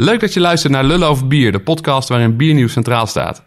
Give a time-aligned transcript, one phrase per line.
[0.00, 3.42] Leuk dat je luistert naar Lullen over Bier, de podcast waarin biernieuws centraal staat.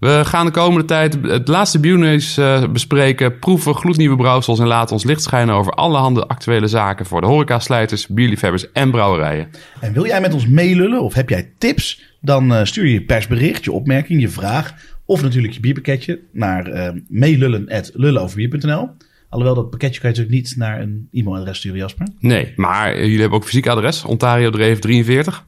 [0.00, 4.92] We gaan de komende tijd het laatste biernieuws uh, bespreken, proeven gloednieuwe brouwsels en laten
[4.92, 9.48] ons licht schijnen over allerhande actuele zaken voor de horecaslijters, bierliefhebbers en brouwerijen.
[9.80, 12.02] En wil jij met ons meelullen of heb jij tips?
[12.20, 14.74] Dan uh, stuur je persbericht, je opmerking, je vraag
[15.04, 18.88] of natuurlijk je bierpakketje naar uh, meelullen.lullenoverbier.nl.
[19.28, 22.06] Alhoewel dat pakketje kan je natuurlijk niet naar een e-mailadres sturen, Jasper.
[22.18, 25.46] Nee, maar jullie hebben ook fysiek adres, Ontario Dreef 43.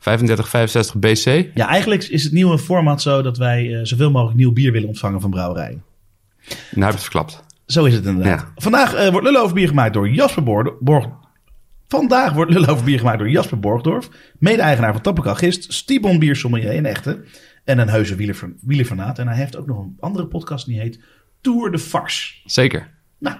[0.00, 1.50] 3565 BC.
[1.54, 4.88] Ja, eigenlijk is het nieuwe format zo dat wij uh, zoveel mogelijk nieuw bier willen
[4.88, 5.82] ontvangen van brouwerijen.
[6.48, 7.44] Nou heb je het verklapt.
[7.66, 8.40] Zo is het inderdaad.
[8.40, 8.52] Ja.
[8.56, 10.42] Vandaag uh, wordt Lullen over bier gemaakt door Jasper
[10.80, 11.08] Borg.
[11.88, 16.72] Vandaag wordt Lullen over bier gemaakt door Jasper Borgdorf, mede-eigenaar van Tappekal Gist, Stibon Biersommelier
[16.72, 17.24] in Echte
[17.64, 18.14] en een heuse
[18.60, 19.18] wielerfanaat.
[19.18, 21.00] En hij heeft ook nog een andere podcast die heet
[21.40, 22.34] Tour de Farce.
[22.44, 22.90] Zeker.
[23.18, 23.36] Nou.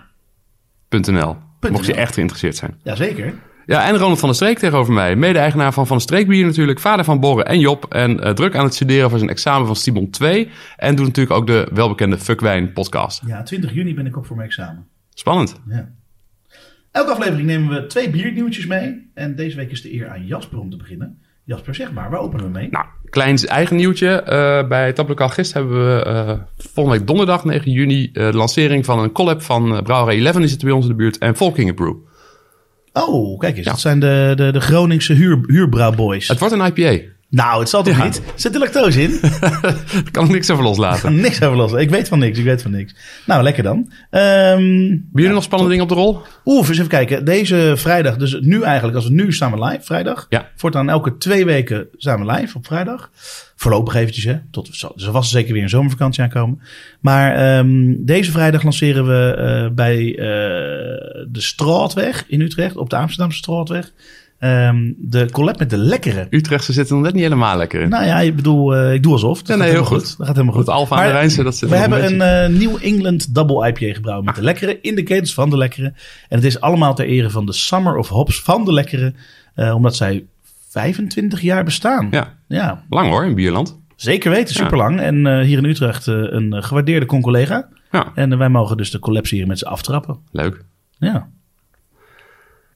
[0.88, 1.36] .nl.
[1.70, 2.80] Mocht je echt geïnteresseerd zijn.
[2.82, 3.34] Jazeker.
[3.70, 5.16] Ja, en Ronald van der Streek tegenover mij.
[5.16, 6.80] Mede-eigenaar van Van der Streek Bier natuurlijk.
[6.80, 7.86] Vader van Borren en Job.
[7.88, 10.48] En uh, druk aan het studeren voor zijn examen van Stibon 2.
[10.76, 13.22] En doet natuurlijk ook de welbekende Fuckwijn podcast.
[13.26, 14.86] Ja, 20 juni ben ik op voor mijn examen.
[15.14, 15.60] Spannend.
[15.68, 15.88] Ja.
[16.90, 19.10] Elke aflevering nemen we twee biernieuwtjes mee.
[19.14, 21.22] En deze week is de eer aan Jasper om te beginnen.
[21.44, 22.68] Jasper, zeg maar, waar openen we mee?
[22.70, 24.22] Nou, klein eigen nieuwtje.
[24.22, 28.98] Uh, bij Taplokaal Gist hebben we uh, volgende week donderdag 9 juni de lancering van
[28.98, 31.96] een collab van Brouwerij 11 is het bij ons in de buurt en Volkingen Brew.
[32.92, 33.64] Oh, kijk eens.
[33.64, 33.70] Ja.
[33.70, 36.28] Dat zijn de, de, de Groningse huur, huurbrouwboys.
[36.28, 37.02] Het wordt een IPA.
[37.30, 38.04] Nou, het zal toch ja.
[38.04, 38.22] niet?
[38.34, 39.18] Zit er lactose in?
[39.50, 41.00] Daar kan ik niks over loslaten.
[41.00, 41.84] kan niks over loslaten.
[41.84, 42.94] Ik weet van niks, ik weet van niks.
[43.26, 43.76] Nou, lekker dan.
[43.76, 46.22] Um, Hebben jullie ja, nog spannende dingen op de rol?
[46.44, 47.24] Oeh, eens even kijken.
[47.24, 50.26] Deze vrijdag, dus nu eigenlijk, als we nu staan we live, vrijdag.
[50.28, 50.48] Ja.
[50.56, 53.10] Voortaan elke twee weken zijn we live op vrijdag.
[53.56, 54.38] Voorlopig eventjes, hè.
[54.50, 56.60] Tot, dus er was zeker weer een zomervakantie aankomen.
[57.00, 60.16] Maar um, deze vrijdag lanceren we uh, bij uh,
[61.28, 63.92] de Straatweg in Utrecht, op de Amsterdamse Straatweg.
[64.42, 66.26] Um, de collab met de lekkere.
[66.30, 67.88] Utrechtse zitten nog net niet helemaal lekker in.
[67.88, 69.38] Nou ja, ik bedoel, uh, ik doe alsof.
[69.42, 69.98] Dat ja, nee, heel goed.
[69.98, 70.16] goed.
[70.18, 70.66] Dat gaat helemaal goed.
[70.66, 73.94] Het Alfa aan de Rijnse, dat zit We hebben een uh, New England Double IPA
[73.94, 74.40] gebrouwen met ah.
[74.40, 74.80] de lekkere.
[74.80, 75.86] In de ketens van de lekkere.
[76.28, 79.14] En het is allemaal ter ere van de Summer of Hops van de lekkere.
[79.56, 80.24] Uh, omdat zij
[80.68, 82.08] 25 jaar bestaan.
[82.10, 82.34] Ja.
[82.48, 82.84] ja.
[82.90, 83.78] Lang hoor, in Bierland.
[83.96, 85.00] Zeker weten, super lang.
[85.00, 87.68] En hier in Utrecht een gewaardeerde con-collega.
[87.90, 88.12] Ja.
[88.14, 90.18] En wij mogen dus de collapse hier met ze aftrappen.
[90.30, 90.64] Leuk.
[90.98, 91.28] Ja.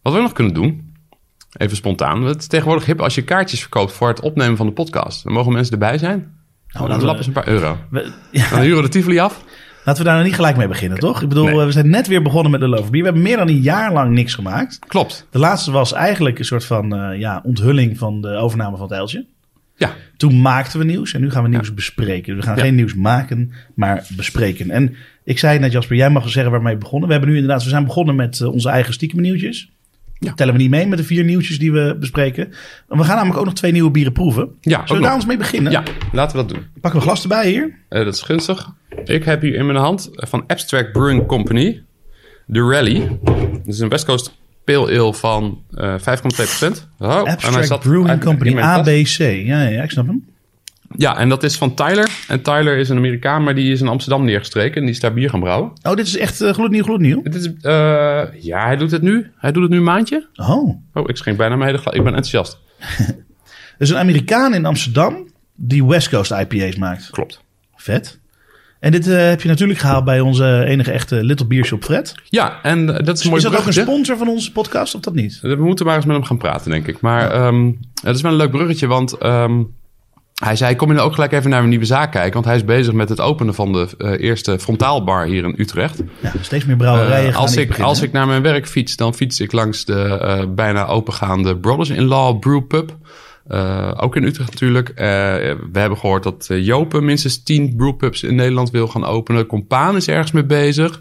[0.03, 0.94] Wat we nog kunnen doen,
[1.56, 2.25] even spontaan.
[2.25, 5.25] Het is tegenwoordig hip als je kaartjes verkoopt voor het opnemen van de podcast.
[5.25, 6.32] Dan mogen mensen erbij zijn.
[6.69, 7.78] Nou, dan lap is een paar euro.
[7.91, 8.50] We, ja.
[8.50, 9.44] Dan huren we de Tivoli af.
[9.84, 11.22] Laten we daar nou niet gelijk mee beginnen, toch?
[11.22, 11.65] Ik bedoel, nee.
[11.65, 13.00] we zijn net weer begonnen met de Love Beer.
[13.00, 14.78] We hebben meer dan een jaar lang niks gemaakt.
[14.87, 15.26] Klopt.
[15.31, 18.97] De laatste was eigenlijk een soort van uh, ja, onthulling van de overname van het
[18.97, 19.26] Eltje.
[19.76, 19.94] Ja.
[20.16, 21.75] Toen maakten we nieuws en nu gaan we nieuws ja.
[21.75, 22.36] bespreken.
[22.36, 22.62] We gaan ja.
[22.62, 24.71] geen nieuws maken, maar bespreken.
[24.71, 24.94] En
[25.25, 27.09] ik zei net, Jasper, jij mag zeggen waarmee we begonnen.
[27.09, 29.72] We hebben nu inderdaad, we zijn begonnen met uh, onze eigen stiekem nieuwtjes.
[30.24, 30.34] Ja.
[30.34, 32.44] Tellen we niet mee met de vier nieuwtjes die we bespreken.
[32.88, 34.48] En we gaan namelijk ook nog twee nieuwe bieren proeven.
[34.60, 35.72] Ja, Zullen we daar eens mee beginnen?
[35.72, 36.66] Ja, laten we dat doen.
[36.80, 37.64] Pakken we glas erbij hier?
[37.64, 38.70] Uh, dat is gunstig.
[39.04, 41.82] Ik heb hier in mijn hand van Abstract Brewing Company
[42.46, 43.18] de Rally.
[43.22, 46.04] Dat is een West Coast Pale Ale van uh, 5,2%.
[46.98, 49.18] Oh, Abstract Brewing Company, ABC.
[49.18, 50.24] Ja, ja, ik snap hem.
[50.97, 52.10] Ja, en dat is van Tyler.
[52.28, 54.77] En Tyler is een Amerikaan, maar die is in Amsterdam neergestreken.
[54.77, 55.72] En die is daar bier gaan brouwen.
[55.82, 57.22] Oh, dit is echt uh, gloednieuw, gloednieuw?
[57.22, 59.31] Dit is, uh, ja, hij doet het nu.
[59.37, 60.27] Hij doet het nu een maandje.
[60.37, 60.69] Oh.
[60.94, 61.94] Oh, ik schenk bijna mijn hele glas.
[61.94, 62.59] Ik ben enthousiast.
[63.78, 67.10] dus een Amerikaan in Amsterdam die West Coast IPA's maakt.
[67.10, 67.41] Klopt.
[67.77, 68.22] Vet.
[68.81, 72.15] En dit uh, heb je natuurlijk gehaald bij onze enige echte Little Beer Shop Fred.
[72.25, 73.81] Ja, en dat is dus mooi Is dat bruggetje.
[73.81, 75.38] ook een sponsor van onze podcast of dat niet?
[75.41, 77.00] We moeten maar eens met hem gaan praten, denk ik.
[77.00, 77.47] Maar ja.
[77.47, 79.75] um, het is wel een leuk bruggetje, want um,
[80.43, 82.33] hij zei, kom je nou ook gelijk even naar een nieuwe zaak kijken?
[82.33, 86.03] Want hij is bezig met het openen van de uh, eerste frontaalbar hier in Utrecht.
[86.21, 89.41] Ja, steeds meer brouwerijen uh, als, ik, als ik naar mijn werk fiets, dan fiets
[89.41, 92.97] ik langs de uh, bijna opengaande Brothers-in-Law Brewpub.
[93.97, 94.93] Ook in Utrecht natuurlijk.
[94.95, 99.47] We hebben gehoord dat Jopen minstens 10 brewpubs in Nederland wil gaan openen.
[99.47, 101.01] Compaan is ergens mee bezig.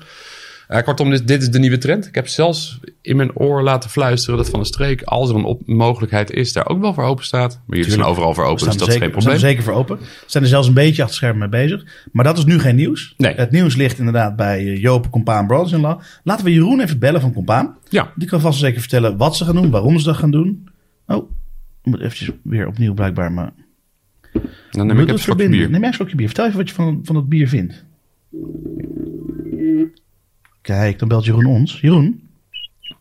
[0.67, 2.07] Kortom, dit, dit, is de nieuwe trend.
[2.07, 5.43] Ik heb zelfs in mijn oor laten fluisteren dat Van de Streek, als er een
[5.43, 7.61] op mogelijkheid is, daar ook wel voor open staat.
[7.65, 9.33] Maar jullie zijn overal voor open, dus dat zeker, is geen probleem.
[9.33, 9.97] We zijn er zeker voor open.
[9.97, 11.85] We zijn er zelfs een beetje achter schermen mee bezig.
[12.11, 13.13] Maar dat is nu geen nieuws.
[13.17, 13.33] Nee.
[13.35, 15.99] Het nieuws ligt inderdaad bij Jopen, Compaan, Brothers-in-Law.
[16.23, 17.77] Laten we Jeroen even bellen van Compaan.
[17.89, 18.11] Ja.
[18.15, 20.67] Die kan vast zeker vertellen wat ze gaan doen, waarom ze dat gaan doen.
[21.07, 21.29] Oh,
[21.81, 23.53] ik moet eventjes weer opnieuw blijkbaar, maar...
[24.71, 25.69] Dan neem ik even een slokje bier.
[25.69, 26.27] Neem jij een slokje bier.
[26.27, 27.85] Vertel even wat je van, van het bier vindt.
[30.63, 31.79] Kijk, dan belt Jeroen ons.
[31.81, 32.29] Jeroen?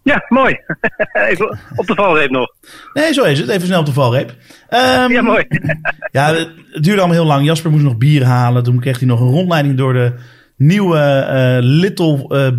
[0.03, 0.59] Ja, mooi.
[1.29, 2.55] even op de valreep nog.
[2.93, 3.49] Nee, zo is het.
[3.49, 4.31] Even snel op de valreep.
[4.71, 5.45] Um, ja, mooi.
[6.13, 7.47] ja, het duurde allemaal heel lang.
[7.47, 8.63] Jasper moest nog bier halen.
[8.63, 10.15] Toen kreeg hij nog een rondleiding door de
[10.57, 12.59] nieuwe uh, Little uh,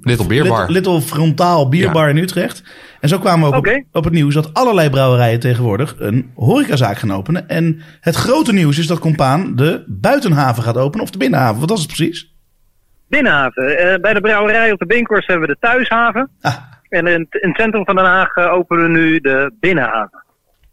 [0.00, 0.58] Little Beer Bar.
[0.58, 2.62] Little, Little Frontaal Bierbar in Utrecht.
[3.00, 6.98] En zo kwamen we ook op, op het nieuws dat allerlei brouwerijen tegenwoordig een horecazaak
[6.98, 7.48] gaan openen.
[7.48, 11.60] En het grote nieuws is dat Compaan de buitenhaven gaat openen of de binnenhaven.
[11.60, 12.34] Wat was het precies?
[13.10, 13.78] Binnenhaven.
[13.78, 16.30] Eh, bij de brouwerij op de Binkhorst hebben we de thuishaven.
[16.40, 16.54] Ah,
[16.88, 20.24] En in, in het centrum van Den Haag eh, openen we nu de binnenhaven.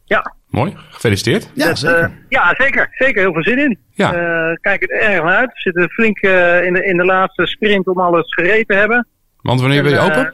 [0.05, 1.51] Ja, Mooi, gefeliciteerd.
[1.53, 1.99] ja, dat, zeker.
[1.99, 2.87] eh, ja zeker.
[2.91, 3.79] Zeker, heel veel zin in.
[3.91, 4.13] Ja.
[4.13, 5.53] Eh, kijk er erg naar uit.
[5.53, 9.07] We zitten flink in, de, in de laatste sprint om alles gereed te hebben.
[9.41, 10.33] Want wanneer ben je En, open?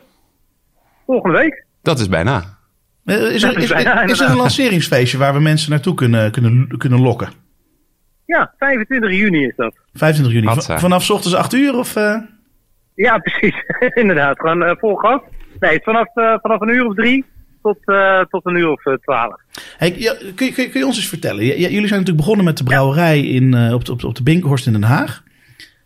[1.06, 1.66] volgende week.
[1.82, 2.44] Dat is bijna.
[3.06, 6.68] Is, er, is is, bijna is er een lanceringsfeestje waar we mensen naartoe kunnen, kunnen,
[6.78, 7.30] kunnen lokken?
[8.26, 9.76] Ja, 25 juni is dat.
[9.94, 10.48] 25 juni.
[10.48, 10.80] Hatsa.
[10.80, 11.96] Vanaf 's ochtends 8 uur of...
[11.96, 12.16] eh?
[12.96, 13.56] Ja, precies.
[13.94, 14.40] Inderdaad.
[14.40, 15.22] Gewoon eh, vol gas.
[15.60, 17.26] Nee, vanaf, eh, vanaf een uur of drie
[17.62, 19.42] tot, eh, tot een uur of twaalf.
[19.78, 21.46] Hey, ja, kun, je- kun, je- kun je ons eens vertellen?
[21.46, 24.16] J- j- jullie zijn natuurlijk begonnen met de brouwerij in, eh, op, de, op, op
[24.16, 25.24] de Binkhorst in Den Haag.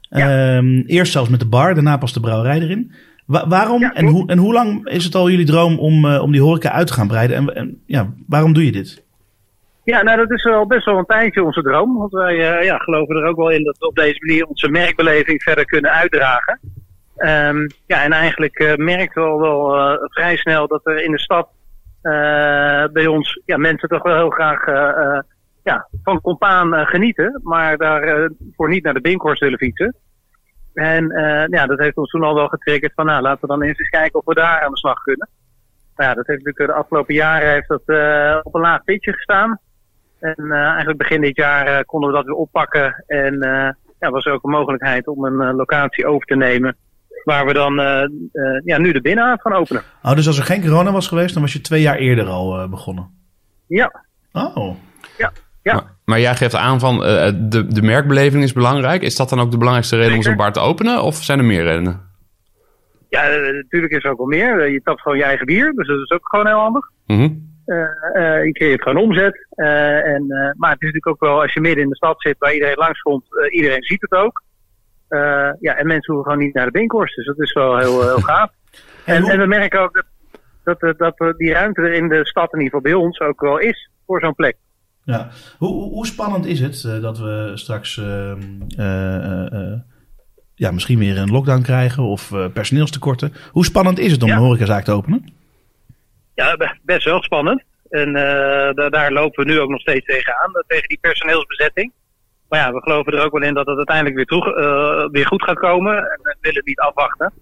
[0.10, 2.92] Ehm, eerst zelfs met de bar, daarna pas de brouwerij erin.
[3.26, 6.32] Wa- waarom Ja, en, hoe, en hoe lang is het al jullie droom om, om
[6.32, 7.36] die horeca uit te gaan breiden?
[7.38, 9.06] En, en ja, waarom doe je dit?
[9.90, 11.98] Ja, nou dat is wel best wel een tijdje onze droom.
[11.98, 14.70] Want wij eh, ja, geloven er ook wel in dat we op deze manier onze
[14.70, 16.60] merkbeleving verder kunnen uitdragen.
[17.18, 21.12] Ehm, ja, en eigenlijk eh merken we al wel eh, vrij snel dat er in
[21.12, 21.50] de stad
[22.92, 24.66] bij ons ja, mensen toch wel heel graag
[25.64, 27.40] ja, van compaan genieten.
[27.44, 29.96] Maar daarvoor voor niet naar de Binkhorst willen fietsen.
[30.74, 31.08] En
[31.50, 33.90] ja, dat heeft ons toen al wel getriggerd van nou, laten we dan eens eens
[33.90, 35.30] kijken of we daar aan de slag kunnen.
[35.96, 37.82] Nou ja, dat heeft natuurlijk de afgelopen jaren heeft dat,
[38.44, 39.60] op een laag pitje gestaan.
[40.20, 43.04] En eh, eigenlijk begin dit jaar eh, konden we dat weer oppakken.
[43.08, 43.70] En eh,
[44.00, 46.76] ja, was er ook een mogelijkheid om een locatie over te nemen.
[47.24, 48.10] Waar we dan eh, eh,
[48.64, 49.82] ja, nu de binnenhaven gaan openen.
[50.04, 52.60] Oh, dus als er geen corona was geweest, dan was je twee jaar eerder al
[52.60, 53.10] eh, begonnen.
[53.68, 54.76] Ja, Oh,
[55.18, 55.32] ja,
[55.64, 55.74] ja.
[55.74, 59.02] Maar, maar jij geeft aan van eh, de, de merkbeleving is belangrijk.
[59.02, 61.04] Is dat dan ook de belangrijkste reden om zo'n bar te openen?
[61.04, 62.06] Of zijn er meer redenen?
[63.10, 63.22] ja
[63.52, 64.72] natuurlijk is er ook wel meer.
[64.72, 66.90] Je tapt gewoon je eigen bier, dus dat is ook gewoon heel handig.
[67.06, 67.30] Mhm.
[68.46, 69.48] Je creëert gewoon omzet.
[69.50, 72.22] Eh, en, eh, maar het is natuurlijk ook wel, als je midden in de stad
[72.22, 74.44] zit waar iedereen langskomt, eh iedereen ziet het ook.
[75.08, 78.02] Eh, ja, en mensen hoeven gewoon niet naar de Binkhorst, dus dat is wel heel,
[78.08, 78.50] heel gaaf.
[79.06, 80.04] En, we merken ook
[80.64, 83.20] dat, dat, dat, eh, die ruimte er in de stad, in ieder geval bij ons,
[83.20, 84.56] ook wel is voor zo'n plek.
[85.04, 85.30] ja.
[85.58, 88.42] Hoe, hoe, spannend is het eh, dat we straks ehm,
[88.78, 89.80] eh, eh, eh,
[90.56, 93.34] ja, misschien weer een lockdown krijgen of eh, personeelstekorten?
[93.52, 94.36] Hoe spannend is het om Ja.
[94.36, 95.26] een horecazaak te openen?
[96.42, 97.64] Ja, be- best wel spannend.
[97.90, 101.92] En eh, da- daar lopen we nu ook nog steeds tegenaan, eh, tegen die personeelsbezetting.
[102.50, 105.44] Maar ja, we geloven er ook wel in dat het uiteindelijk weer, eh, weer goed
[105.44, 105.98] gaat komen.
[105.98, 107.34] En we willen niet afwachten.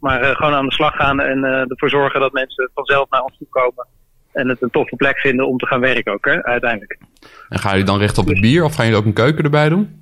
[0.00, 3.46] Maar gewoon aan de slag gaan en ervoor zorgen dat mensen vanzelf naar ons toe
[3.50, 3.86] komen.
[4.32, 6.98] En het een toffe plek vinden om te gaan werken ook, hè, uiteindelijk.
[7.48, 8.64] En gaan jullie dan richten op het bier?
[8.64, 10.01] Of gaan jullie ook een keuken erbij doen?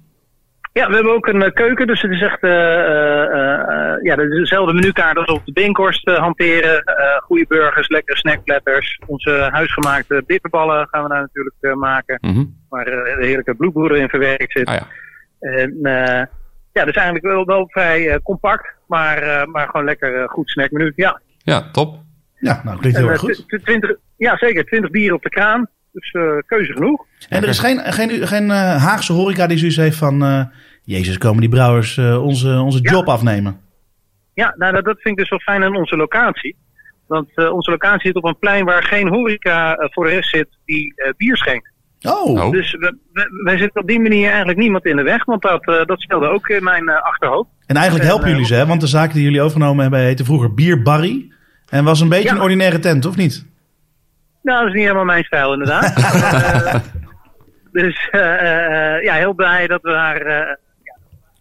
[0.73, 4.17] Ja, we hebben ook een eh, keuken, dus het is echt eh, eh, eh, ja,
[4.17, 6.83] dat is dezelfde menukaart als op de Binkhorst hanteren.
[6.85, 9.01] Eh goede burgers, lekkere snackplatters.
[9.07, 12.19] Onze huisgemaakte bitterballen gaan we daar natuurlijk eh, maken.
[12.21, 12.45] Mhm.
[12.69, 14.67] Waar eh, de heerlijke bloedbroeder in verwerkt zit.
[14.67, 14.87] Ah ja.
[15.41, 16.27] En eh,
[16.73, 20.93] ja, dus eigenlijk wel, wel vrij eh, compact, maar, eh, maar gewoon lekker goed snackmenu.
[20.97, 21.99] Ja, ja, top.
[22.39, 23.35] Ja, nou klinkt heel erg goed.
[23.49, 24.65] tw- tw- 20, ja zeker.
[24.65, 25.69] 20 bier op de kraan.
[25.93, 27.05] Dus eh, keuze genoeg.
[27.29, 30.23] En er is geen, geen, geen eh, Haagse horeca die zoiets heeft van...
[30.25, 30.43] eh,
[30.85, 32.91] Jezus, komen die brouwers eh, onze, onze Ja.
[32.93, 33.61] job afnemen?
[34.35, 36.57] Ja, nou, dat, dat vind ik dus wel fijn aan onze locatie.
[37.07, 40.49] Want eh, onze locatie zit op een plein waar geen horeca voor de rest zit
[40.65, 41.71] die eh, bier schenkt.
[42.09, 42.51] Oh, Oh.
[42.51, 45.25] Dus we, we- wij zitten op die manier eigenlijk niemand in de weg.
[45.25, 47.49] Want dat, eh, dat speelde ook in mijn achterhoofd.
[47.67, 48.67] en eigenlijk en, helpen jullie ze, hè?
[48.67, 51.33] Want de zaak die jullie overgenomen hebben heette vroeger Bier Barry.
[51.69, 52.35] En was een beetje Ja.
[52.35, 53.47] een ordinaire tent, of niet?
[54.43, 55.93] Nou, dat is niet helemaal mijn stijl inderdaad.
[57.73, 60.57] Eh, dus eh, eh, ja, heel blij dat we daar ja,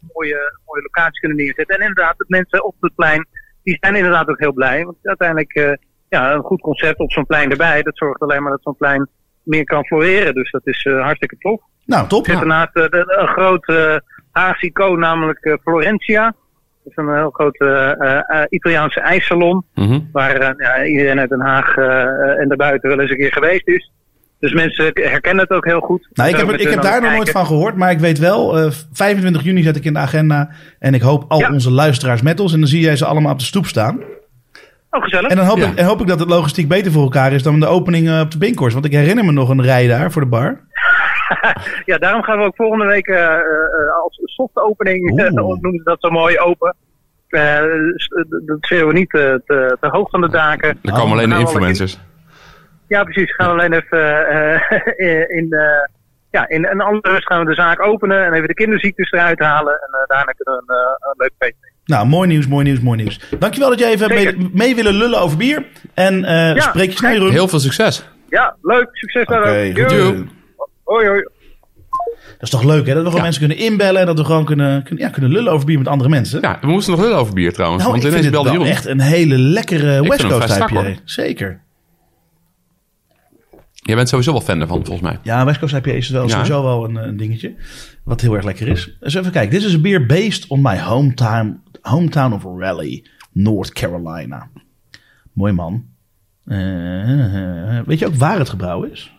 [0.02, 1.76] een mooie, mooie locatie kunnen neerzetten.
[1.76, 3.28] En inderdaad, de mensen op het plein,
[3.64, 4.86] die zijn inderdaad ook heel blij.
[4.86, 5.78] Want uiteindelijk,
[6.10, 9.08] ja, een goed concept op zo'n plein erbij, dat zorgt alleen maar dat zo'n plein
[9.44, 10.34] meer kan floreren.
[10.34, 11.62] Dus dat is hartstikke tof.
[11.86, 12.26] Nou, top.
[12.26, 13.96] Er zit daarnaast de- een groot eh
[14.32, 16.34] Haagse icoon, namelijk Florentia.
[16.90, 19.66] Is een heel groot eh, eh, Italiaanse ijssalon.
[19.76, 20.00] Mhm.
[20.12, 21.76] Waar eh, ja, iedereen uit Den Haag
[22.38, 23.92] en daarbuiten wel eens een keer geweest is.
[24.40, 26.08] Dus mensen herkennen het ook heel goed.
[26.14, 28.72] Nou, ik heb, ik heb daar nog nooit van gehoord, maar ik weet wel, eh,
[28.92, 30.50] 25 juni zet ik in de agenda.
[30.80, 31.52] En ik hoop al Ja.
[31.52, 32.54] onze luisteraars met ons.
[32.54, 34.00] En dan zie jij ze allemaal op de stoep staan.
[34.92, 35.30] Oh, gezellig.
[35.30, 35.68] En dan hoop, Ja.
[35.68, 38.32] ik, en hoop ik dat het logistiek beter voor elkaar is dan de opening op
[38.32, 38.74] de Binkhorst.
[38.74, 40.60] Want ik herinner me nog een rij daar voor de bar.
[41.92, 43.42] ja, daarom gaan we ook volgende week eh, eh,
[44.04, 46.76] als soft opening, eh, noemen ze dat zo mooi, open.
[48.46, 50.70] Dat schreeuwen we niet te, te, te hoog van de daken.
[50.70, 52.00] Er Oh, komen alleen de nou, influencers.
[52.88, 53.36] Ja, precies.
[53.36, 55.88] Gaan we alleen even eh, in, eh,
[56.32, 59.40] ja, in een andere rust gaan we de zaak openen en even de kinderziektes eruit
[59.40, 59.74] halen.
[59.74, 61.78] En daarna kunnen we een, eh, een leuk feest nemen.
[61.86, 63.20] Nou, mooi nieuws, mooi nieuws, mooi nieuws.
[63.40, 65.66] Dankjewel dat jij even mee, mee willen lullen over bier.
[65.94, 67.32] En eh Ja, spreek je snel, Jeroen.
[67.32, 68.10] Heel veel succes.
[68.28, 68.90] Ja, leuk.
[68.92, 70.26] Succes daar Oké,
[70.90, 71.22] Hoi, hoi.
[72.38, 72.94] Dat is toch leuk, hè?
[72.94, 73.22] Dat we gewoon Ja.
[73.22, 75.88] mensen kunnen inbellen en dat we gewoon kunnen, kunnen, ja, kunnen lullen over bier met
[75.88, 76.42] andere mensen.
[76.42, 77.82] Ja, we moesten nog lullen over bier trouwens.
[77.84, 80.94] nou, want ik vind het echt een hele lekkere West Coast IPA.
[81.06, 81.62] Zeker.
[83.74, 85.20] Jij bent sowieso wel fan ervan, volgens mij.
[85.24, 86.30] Ja, West Coast IPA is wel Ja.
[86.30, 87.56] sowieso wel een, een dingetje.
[88.04, 88.98] Wat heel erg lekker is.
[89.00, 89.52] Dus even kijken.
[89.52, 94.50] Dit is een beer based on my hometown, hometown of Raleigh, North Carolina.
[95.34, 95.86] Mooi man.
[96.46, 96.58] Eh,
[97.86, 99.14] weet je ook waar het gebrouwen is?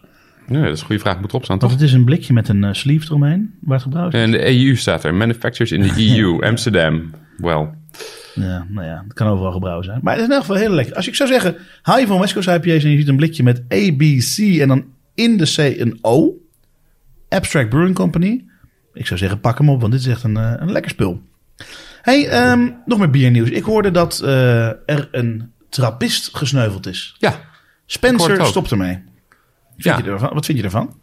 [0.50, 1.20] Nee, dat is een goede vraag.
[1.20, 1.80] Moet erop staan, Want toch?
[1.80, 3.54] het is een blikje met een eh, sleeve eromheen.
[3.60, 4.20] Waar het is?
[4.20, 5.14] En de EU staat er.
[5.14, 6.42] Manufacturers in de EU.
[6.46, 7.10] Amsterdam.
[7.36, 7.74] Wel.
[8.34, 10.00] Ja, nou ja, het kan overal gebrouwen zijn.
[10.02, 10.94] Maar het is in elk geval heel lekker.
[10.94, 13.42] Als ik zou zeggen, hou je van West Coast IPA's en je ziet een blikje
[13.42, 16.34] met A, B, C en dan in de C een O.
[17.28, 18.44] Abstract Brewing Company.
[18.94, 21.20] Ik zou zeggen, pak hem op, want dit is echt een, eh, een lekker spul.
[22.02, 23.50] hey, ehm, nog meer biernieuws.
[23.50, 27.14] Ik hoorde dat eh, er een trappist gesneuveld is.
[27.18, 27.40] Ja.
[27.86, 28.98] Spencer stopt ermee.
[29.82, 30.04] Vind Ja.
[30.04, 30.30] je ervan?
[30.34, 30.94] Wat vind je ervan?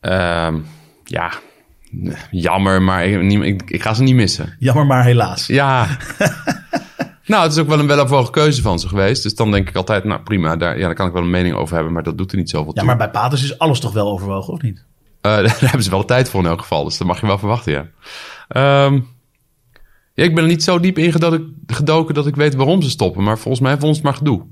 [0.00, 0.58] Ehm,
[1.04, 1.32] ja.
[2.30, 4.56] Jammer, maar ik, ik, ik ga ze niet missen.
[4.58, 5.46] Jammer, maar helaas.
[5.46, 5.86] Ja.
[7.26, 9.22] nou, het is ook wel een weloverwogen keuze van ze geweest.
[9.22, 11.54] Dus dan denk ik altijd, nou prima, daar, ja, daar kan ik wel een mening
[11.54, 11.92] over hebben.
[11.92, 12.84] Maar dat doet er niet zoveel Ja, toe.
[12.86, 14.84] maar bij Paters is alles toch wel overwogen, of niet?
[15.20, 16.84] Eh, daar hebben ze wel de tijd voor in elk geval.
[16.84, 17.86] Dus dat mag je wel verwachten, ja.
[18.48, 19.00] Ehm,
[20.14, 22.90] ja, ik ben er niet zo diep in gedoken, gedoken dat ik weet waarom ze
[22.90, 23.22] stoppen.
[23.22, 24.42] Maar volgens mij vonden ze het maar gedoe.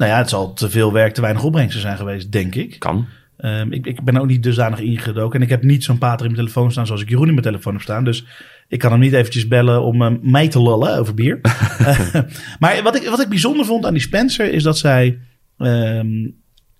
[0.00, 2.78] Nou ja, het zal te veel werk, te weinig opbrengsten zijn geweest, denk ik.
[2.78, 3.06] Kan.
[3.36, 5.36] Ehm, ik, ik ben ook niet dusdanig ingedoken.
[5.38, 7.46] En ik heb niet zo'n pater in mijn telefoon staan zoals ik Jeroen in mijn
[7.46, 8.04] telefoon heb staan.
[8.04, 8.24] Dus
[8.68, 11.38] ik kan hem niet eventjes bellen om eh, mij te lullen over bier.
[11.80, 12.20] Eh,
[12.58, 15.18] maar wat ik, wat ik bijzonder vond aan die Spencer is dat zij...
[15.58, 16.28] ehm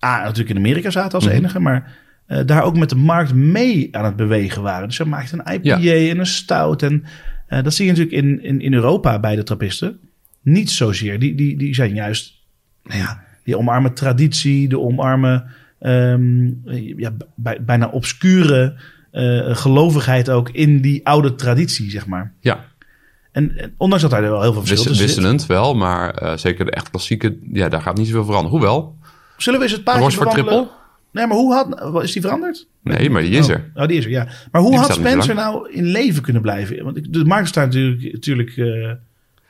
[0.05, 1.35] A, natuurlijk in Amerika zaten als Mhm.
[1.35, 4.87] enige, maar eh, daar ook met de markt mee aan het bewegen waren.
[4.87, 6.83] Dus ze maakten een IPA en een stout.
[6.83, 7.03] En
[7.47, 9.99] eh, dat zie je natuurlijk in, in, in Europa bij de trappisten.
[10.41, 11.19] Niet zozeer.
[11.19, 12.39] Die, die, die zijn juist
[12.83, 15.45] nou ja, die omarmen traditie, de omarmen
[15.79, 16.45] ehm,
[16.99, 18.79] ja, bij- bijna obscure
[19.11, 22.33] eh, gelovigheid ook in die oude traditie, zeg maar.
[22.39, 22.65] Ja,
[23.31, 25.05] En, en ondanks dat daar wel heel veel verschil Wissel- zit.
[25.15, 25.75] wisselend wel.
[25.75, 28.57] Maar eh, zeker de echt klassieke, ja, daar gaat niet zoveel veranderen.
[28.57, 28.95] Hoewel,
[29.37, 30.67] Zullen we eens het paardje voor triple?
[31.11, 32.03] Nee, maar hoe had...
[32.03, 32.67] Is die veranderd?
[32.83, 33.51] Nee, maar die is oh.
[33.51, 33.71] er.
[33.75, 34.27] Oh, die is er, ja.
[34.51, 36.83] Maar hoe Die had Spencer nou in leven kunnen blijven?
[36.83, 38.13] Want de markt staat natuurlijk...
[38.13, 38.97] natuurlijk eh, Nou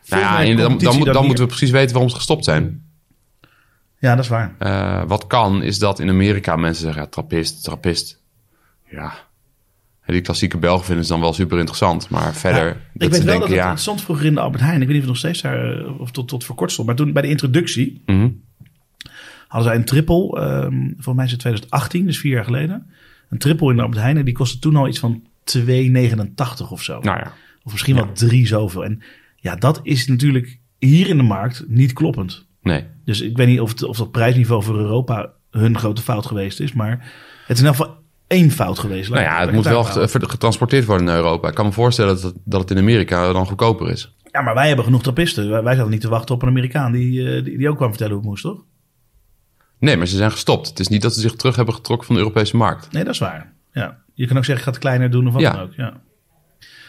[0.09, 2.83] ja, en dan, dan, dan moeten we precies weten waarom ze gestopt zijn.
[4.01, 4.55] Ja, dat is waar.
[4.58, 8.22] Eh, wat kan, is dat in Amerika mensen zeggen, ja, trappist, trappist.
[8.89, 9.13] Ja,
[10.05, 12.10] die klassieke Belgen vinden ze dan wel super interessant.
[12.10, 13.75] Maar verder, Ja, dat ik weet wel denken, dat het, ja...
[13.75, 14.81] stond vroeger in de Albert Heijn.
[14.81, 16.88] Ik weet niet of het nog steeds daar, eh, of tot, tot voor kort stond.
[16.88, 18.29] Maar toen bij de introductie mhm.
[19.48, 20.39] hadden zij een triple.
[20.39, 22.86] ehm volgens mij is het 2018, dus vier jaar geleden.
[23.29, 24.17] Een triple in de Albert Heijn.
[24.17, 25.24] En die kostte toen al iets van
[25.58, 27.00] 2,89 of zo.
[27.00, 28.84] Nou ja, Of misschien wel drie zoveel.
[28.84, 29.01] En
[29.36, 32.50] ja, dat is natuurlijk hier in de markt niet kloppend.
[32.62, 32.86] Nee.
[33.06, 36.60] Dus ik weet niet of, het, of dat prijsniveau voor Europa hun grote fout geweest
[36.60, 36.74] is.
[36.74, 37.12] Maar
[37.48, 39.10] het is in elk geval één fout geweest.
[39.10, 41.48] Nou ja, het moet wel getransporteerd worden naar Europa.
[41.48, 44.15] Ik kan me voorstellen dat het, dat het in Amerika dan goedkoper is.
[44.32, 45.50] Ja, maar wij hebben genoeg trappisten.
[45.50, 47.89] Wij, wij zaten niet te wachten op een Amerikaan die, eh, die, die ook kwam
[47.89, 48.63] vertellen hoe het moest, toch?
[49.80, 50.68] Nee, maar ze zijn gestopt.
[50.68, 52.91] Het is niet dat ze zich terug hebben getrokken van de Europese markt.
[52.91, 53.53] Nee, dat is waar.
[53.74, 53.98] Ja.
[54.13, 55.51] Je kan ook zeggen, ik ga het kleiner doen of wat Ja.
[55.51, 55.74] dan ook.
[55.74, 56.01] Ja.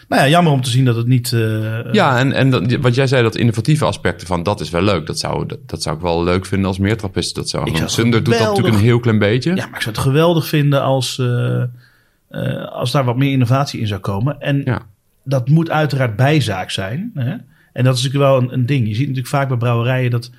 [0.07, 1.33] Nou ja, jammer om te zien dat het niet...
[1.33, 4.81] eh, Ja, en, en dat- wat jij zei, dat innovatieve aspecten van dat is wel
[4.81, 5.05] leuk.
[5.05, 7.91] Dat zou, dat, dat zou ik wel leuk vinden als meer trappisten dat zou het
[7.91, 9.49] Sunder doet dat natuurlijk een heel klein beetje.
[9.55, 11.61] Ja, maar ik zou het geweldig vinden als, eh,
[12.29, 14.41] eh, als daar wat meer innovatie in zou komen.
[14.41, 14.81] En Ja.
[15.23, 17.11] dat moet uiteraard bijzaak zijn.
[17.13, 17.35] Hè?
[17.73, 18.87] En dat is natuurlijk wel een, een ding.
[18.87, 20.31] Je ziet natuurlijk vaak bij brouwerijen dat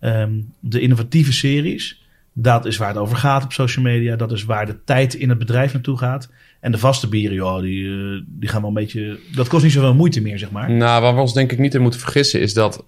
[0.00, 2.01] ehm, de innovatieve series,
[2.32, 4.16] dat is waar het over gaat op social media.
[4.16, 6.28] Dat is waar de tijd in het bedrijf naartoe gaat.
[6.60, 9.18] En de vaste bieren, joh, die, eh, die gaan wel een beetje...
[9.34, 10.70] Dat kost niet zoveel moeite meer, zeg maar.
[10.70, 12.84] Nou, waar we ons denk ik niet in moeten vergissen is dat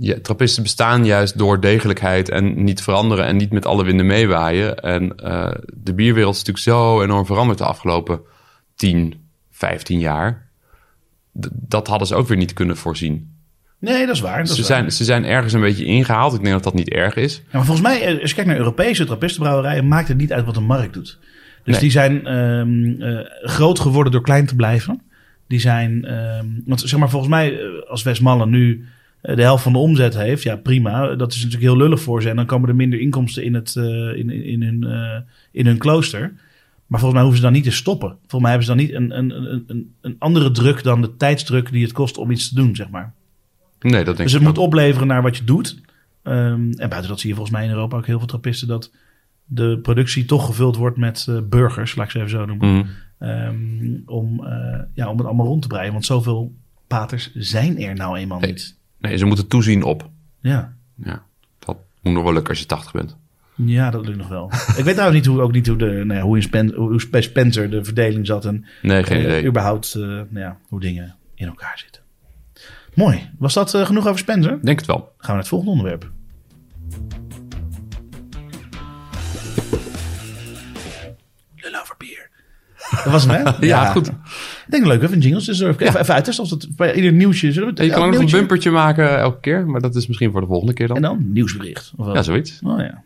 [0.00, 4.76] ja, trappisten bestaan juist door degelijkheid en niet veranderen en niet met alle winden meewaaien.
[4.76, 8.20] En eh, de bierwereld is natuurlijk zo enorm veranderd de afgelopen
[8.74, 9.14] 10,
[9.50, 10.50] 15 jaar.
[11.52, 13.37] Dat hadden ze ook weer niet kunnen voorzien.
[13.80, 14.38] Nee, dat is waar.
[14.38, 14.66] Dat is Ze waar.
[14.70, 16.34] zijn, ze zijn ergens een beetje ingehaald.
[16.34, 17.34] Ik denk dat dat niet erg is.
[17.36, 20.44] Ja, maar volgens mij, eh, als je kijkt naar Europese trappistenbrouwerijen, maakt het niet uit
[20.44, 21.18] wat de markt doet.
[21.64, 21.80] Dus Nee.
[21.80, 25.00] die zijn ehm, eh, groot geworden door klein te blijven.
[25.48, 28.84] Die zijn, ehm, want zeg maar volgens mij, eh, als Westmalle nu
[29.22, 31.14] de helft van de omzet heeft, ja prima.
[31.14, 32.28] Dat is natuurlijk heel lullig voor ze.
[32.30, 34.86] En dan komen er minder inkomsten in, het, in, in, in, hun,
[35.52, 36.20] in hun klooster.
[36.86, 38.08] Maar volgens mij hoeven ze dan niet te stoppen.
[38.08, 41.72] Volgens mij hebben ze dan niet een, een, een, een andere druk dan de tijdsdruk
[41.72, 43.12] die het kost om iets te doen, zeg maar.
[43.80, 44.54] Nee, dat denk Dus ik het ook.
[44.54, 45.80] moet opleveren naar wat je doet.
[46.22, 48.92] Ehm, en buiten dat zie je volgens mij in Europa ook heel veel trappisten dat
[49.44, 52.68] de productie toch gevuld wordt met eh, burgers, laat ik ze even zo noemen.
[52.76, 52.86] Mhm.
[53.18, 55.92] Ehm, om, eh, ja, om het allemaal rond te breien.
[55.92, 56.54] Want zoveel
[56.86, 58.50] paters zijn er nou eenmaal Nee.
[58.50, 58.76] niet.
[58.98, 60.10] Nee, ze moeten toezien op.
[60.40, 60.76] Ja.
[61.04, 61.22] Ja,
[61.58, 63.16] dat moet nog wel lukken als je 80 bent.
[63.54, 64.50] ja, dat lukt nog wel.
[64.76, 67.02] ik weet trouwens niet hoe, ook niet hoe, de, nou ja, hoe, in Spen, hoe
[67.10, 69.44] bij Spencer de verdeling zat en Nee, geen eh, idee.
[69.46, 72.02] überhaupt nou ja, hoe dingen in elkaar zitten.
[72.98, 73.30] Mooi.
[73.38, 74.58] Was dat eh, genoeg over Spencer?
[74.62, 74.96] Denk het wel.
[74.98, 76.10] Gaan we naar het volgende onderwerp.
[81.80, 82.28] Over bier.
[82.90, 83.52] Dat was hem, hè?
[83.66, 84.06] Ja, goed.
[84.08, 84.14] Ik
[84.68, 85.44] denk leuk, even jingles.
[85.44, 87.52] Dus er even, even uittesten of het bij ieder nieuwsje...
[87.52, 90.06] Zullen we het Je kan ook nog een bumpertje maken elke keer, maar dat is
[90.06, 91.02] misschien voor de volgende keer En dan.
[91.02, 91.92] dan nieuwsbericht.
[91.96, 92.14] Of wel?
[92.14, 92.60] Ja, zoiets.
[92.64, 93.02] Oh ja.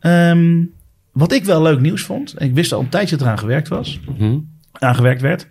[0.00, 0.64] Ehm,
[1.12, 3.68] wat ik wel leuk nieuws vond, en ik wist al een tijdje dat eraan gewerkt
[3.68, 4.38] was, Mhm.
[4.72, 5.48] aangewerkt werd,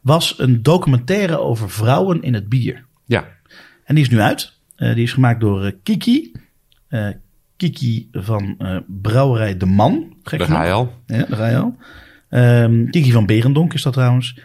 [0.00, 2.84] was een documentaire over vrouwen in het bier.
[3.06, 3.24] Ja,
[3.84, 4.52] En die is nu uit.
[4.76, 6.32] Eh, die is gemaakt door eh, Kiki.
[6.88, 7.08] Eh,
[7.56, 10.16] Kiki van Brouwerij De Man.
[10.22, 10.62] Gek daar genoeg.
[10.62, 10.94] ga je al.
[11.06, 11.76] Ja, daar ga je al.
[12.28, 14.38] Ehm, Kiki van Berendonk is dat trouwens.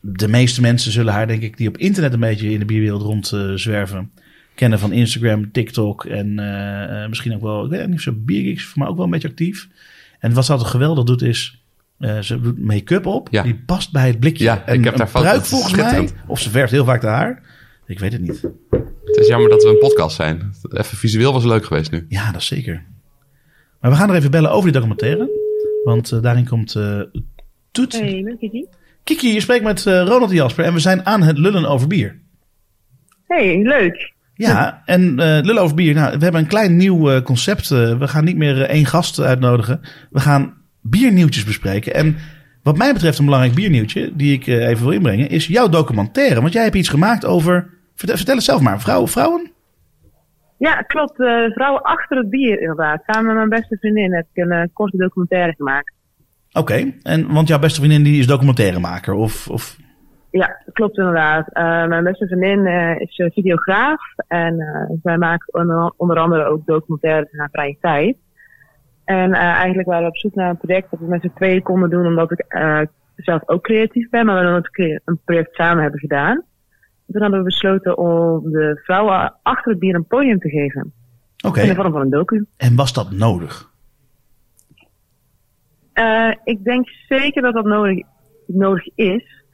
[0.00, 3.02] De meeste mensen zullen haar, denk ik, die op internet een beetje in de bierwereld
[3.02, 4.10] rond eh, zwerven,
[4.54, 6.34] kennen van Instagram, TikTok en
[7.08, 9.68] misschien ook wel, ik weet niet op Biergeeks, voor mij ook wel een beetje actief.
[10.18, 11.62] En wat ze altijd geweldig doet is,
[12.20, 13.42] ze doet make-up op, Ja.
[13.42, 14.44] die past bij het blikje.
[14.44, 17.42] Ja, En ik heb daar volgens mij, of ze verft heel vaak de haar.
[17.90, 18.42] Ik weet het niet.
[19.04, 20.52] Het is jammer dat we een podcast zijn.
[20.70, 22.06] Even visueel was leuk geweest nu.
[22.08, 22.86] Ja, dat is zeker.
[23.80, 25.30] Maar we gaan er even bellen over die documentaire.
[25.84, 27.00] Want eh, daarin komt eh
[27.70, 27.92] Toet.
[27.92, 28.66] Hey, met Kiki.
[29.04, 32.18] Kiki, je spreekt met eh, Ronald Jasper en we zijn aan het lullen over bier.
[33.26, 34.12] Hey, leuk.
[34.34, 35.94] Ja, en eh, lullen over bier.
[35.94, 37.68] Nou, we hebben een klein nieuw eh, concept.
[37.68, 39.80] we gaan niet meer één gast uitnodigen.
[40.10, 41.94] We gaan biernieuwtjes bespreken.
[41.94, 42.16] En
[42.62, 46.40] wat mij betreft een belangrijk biernieuwtje, die ik even wil inbrengen, is jouw documentaire.
[46.40, 47.70] Want jij hebt iets gemaakt over,
[48.00, 49.50] vertel, vertel het zelf maar, vrouwen, vrouwen?
[50.58, 51.20] Ja, klopt.
[51.20, 53.02] eh vrouwen achter het bier, inderdaad.
[53.06, 55.92] Samen met mijn beste vriendin heb ik een eh, korte documentaire gemaakt.
[56.52, 59.48] Oké, en want jouw beste vriendin die is documentairemaker of...
[59.48, 59.76] of
[60.30, 61.48] Ja, klopt inderdaad.
[61.52, 62.66] Eh, mijn beste vriendin
[62.98, 64.56] is videograaf en
[65.02, 68.16] zij maakt onder, onder andere ook documentaires in haar vrije tijd.
[69.04, 71.90] En eigenlijk waren we op zoek naar een project dat we met z'n tweeën konden
[71.90, 72.44] doen, omdat ik
[73.16, 76.44] zelf ook creatief ben, maar we keer een project samen hebben gedaan.
[77.12, 80.92] Toen hadden we besloten om de vrouwen achter het bier een podium te geven.
[81.46, 82.46] Oké, In de vorm van een docu.
[82.56, 83.68] en was dat nodig?
[85.92, 88.06] Eh, ik denk zeker dat dat nodig,
[88.46, 89.44] nodig is.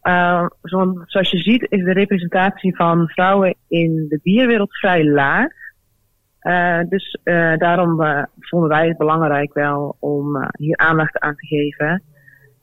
[0.00, 5.48] Eh, zo- zoals je ziet is de representatie van vrouwen in de bierwereld vrij laag.
[6.38, 7.18] Eh, dus
[7.58, 7.96] daarom
[8.40, 12.02] vonden wij het belangrijk wel om hier aandacht aan te geven.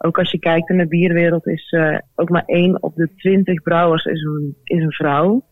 [0.04, 3.62] Ook als je kijkt in de bierwereld is eh, ook maar één op de twintig
[3.62, 5.46] brouwers is een, is een vrouw.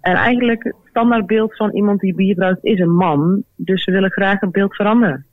[0.00, 3.44] En eigenlijk het standaardbeeld van iemand die bier brouwt is een man.
[3.56, 5.26] Dus we willen graag het beeld veranderen.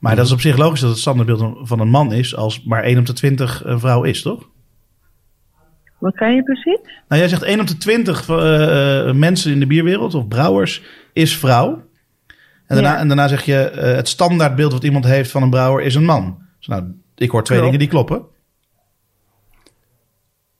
[0.00, 2.82] Maar dat is op zich logisch dat het standaardbeeld van een man is als maar
[2.82, 4.48] 1 op de 20 een vrouw is, toch?
[5.98, 6.80] Wat zei je precies?
[7.08, 10.82] Nou, jij zegt 1 op de 20 eh, eh, mensen in de bierwereld of brouwers
[11.12, 11.70] is vrouw.
[12.66, 12.98] En daarna, Ja.
[12.98, 16.04] en daarna zeg je eh, het standaardbeeld wat iemand heeft van een brouwer is een
[16.04, 16.38] man.
[16.58, 16.84] Dus nou,
[17.16, 17.72] ik hoor twee Klopt.
[17.72, 18.26] dingen die kloppen.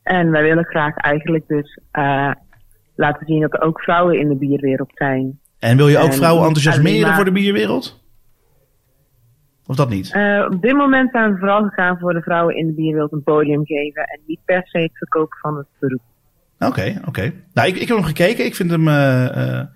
[0.03, 2.31] En wij willen graag eigenlijk dus eh,
[2.97, 5.38] laten zien dat er ook vrouwen in de bierwereld zijn.
[5.59, 8.01] En wil je ook En vrouwen enthousiasmeren maar- voor de bierwereld?
[9.67, 10.12] Of dat niet?
[10.12, 13.23] Eh, op dit moment zijn we vooral gegaan voor de vrouwen in de bierwereld een
[13.23, 14.03] podium geven.
[14.03, 16.01] En niet per se het verkopen van het beroep.
[16.59, 17.33] Oké, oké.
[17.53, 18.45] Nou, ik, ik heb hem gekeken.
[18.45, 19.69] Ik vind hem eh,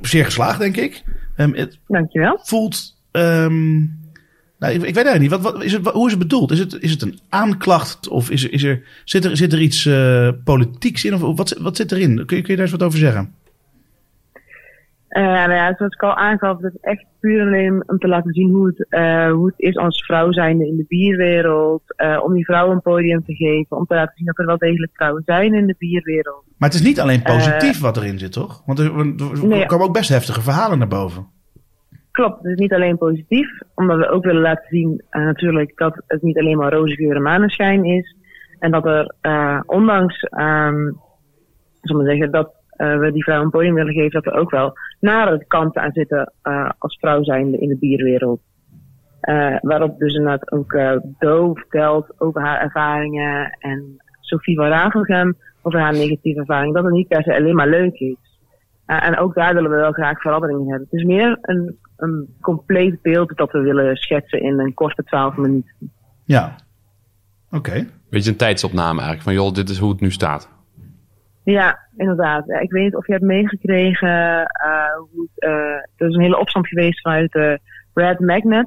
[0.00, 1.04] zeer geslaagd, denk ik.
[1.36, 2.38] Ehm, het Dankjewel.
[2.42, 3.02] voelt.
[3.10, 3.80] ehm,
[4.58, 5.42] nou, ik, ik weet eigenlijk niet.
[5.42, 6.50] Wat, wat, is het, hoe is het bedoeld?
[6.50, 8.08] Is het, is het een aanklacht?
[8.08, 11.14] Of is er, is er, zit, er, zit er iets eh, politieks in?
[11.14, 12.14] Of wat, wat zit erin?
[12.26, 13.34] Kun je, kun je daar eens wat over zeggen?
[15.08, 18.08] Eh, nou ja, zoals ik al aangaf, het is echt puur en alleen om te
[18.08, 21.82] laten zien hoe het, eh, hoe het is als vrouw zijnde in de bierwereld.
[22.24, 23.76] om die vrouwen een podium te geven.
[23.76, 26.44] Om te laten zien dat er wel degelijk vrouwen zijn in de bierwereld.
[26.58, 28.62] Maar het is niet alleen positief wat erin zit, toch?
[28.66, 29.66] Want er, er- er Nee.
[29.66, 31.26] komen ook best heftige verhalen naar boven.
[32.14, 36.02] Klopt, het is niet alleen positief, omdat we ook willen laten zien eh, natuurlijk dat
[36.06, 38.16] het niet alleen maar roze geur en maneschijn is.
[38.58, 43.92] En dat er, eh, ondanks, maar zeggen, dat eh, we die vrouw een podium willen
[43.92, 46.32] geven, dat er ook wel nare kanten aan zitten
[46.78, 48.40] als vrouw zijnde in de bierwereld.
[49.60, 55.80] Waarop dus inderdaad ook eh Do vertelt over haar ervaringen en Sophie van Ravelgem over
[55.80, 56.74] haar negatieve ervaring.
[56.74, 58.16] Dat het niet per se alleen maar leuk is.
[58.86, 60.88] En ook daar willen we wel graag verandering in hebben.
[60.90, 65.36] Het is meer een, een compleet beeld dat we willen schetsen in een korte 12
[65.36, 65.92] minuten.
[66.24, 66.56] Ja.
[67.50, 67.86] Oké.
[68.10, 69.22] Beetje een tijdsopname eigenlijk.
[69.22, 70.48] Van joh, dit is hoe het nu staat.
[71.44, 72.48] Ja, inderdaad.
[72.48, 75.50] Ik weet niet of je hebt meegekregen uh, hoe het, uh,
[75.96, 77.60] er is een hele opstand geweest vanuit de
[77.94, 78.66] Red Magnet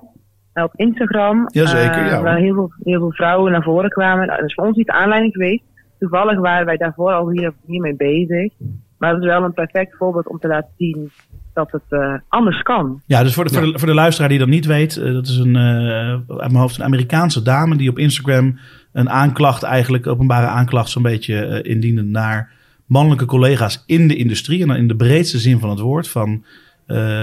[0.53, 1.45] uh, op Instagram.
[1.47, 2.21] Jazeker, ja.
[2.21, 4.27] Waar heel veel, heel veel vrouwen naar voren kwamen.
[4.27, 5.63] Nou, dat is voor ons niet de aanleiding geweest.
[5.99, 8.53] toevallig waren wij daarvoor al hier, hiermee bezig.
[8.97, 11.11] Maar het is wel een perfect voorbeeld om te laten zien
[11.57, 13.01] dat het uh, anders kan.
[13.05, 15.27] Ja, dus voor de, voor de, voor de luisteraar die dat niet weet, uh, dat
[15.27, 18.59] is een, uh, uit mijn hoofd een Amerikaanse dame die op Instagram
[18.93, 22.51] een aanklacht, eigenlijk openbare aanklacht, zo'n beetje indiende naar
[22.85, 24.61] mannelijke collega's in de industrie.
[24.61, 26.07] En dan in de breedste zin van het woord.
[26.07, 26.43] Van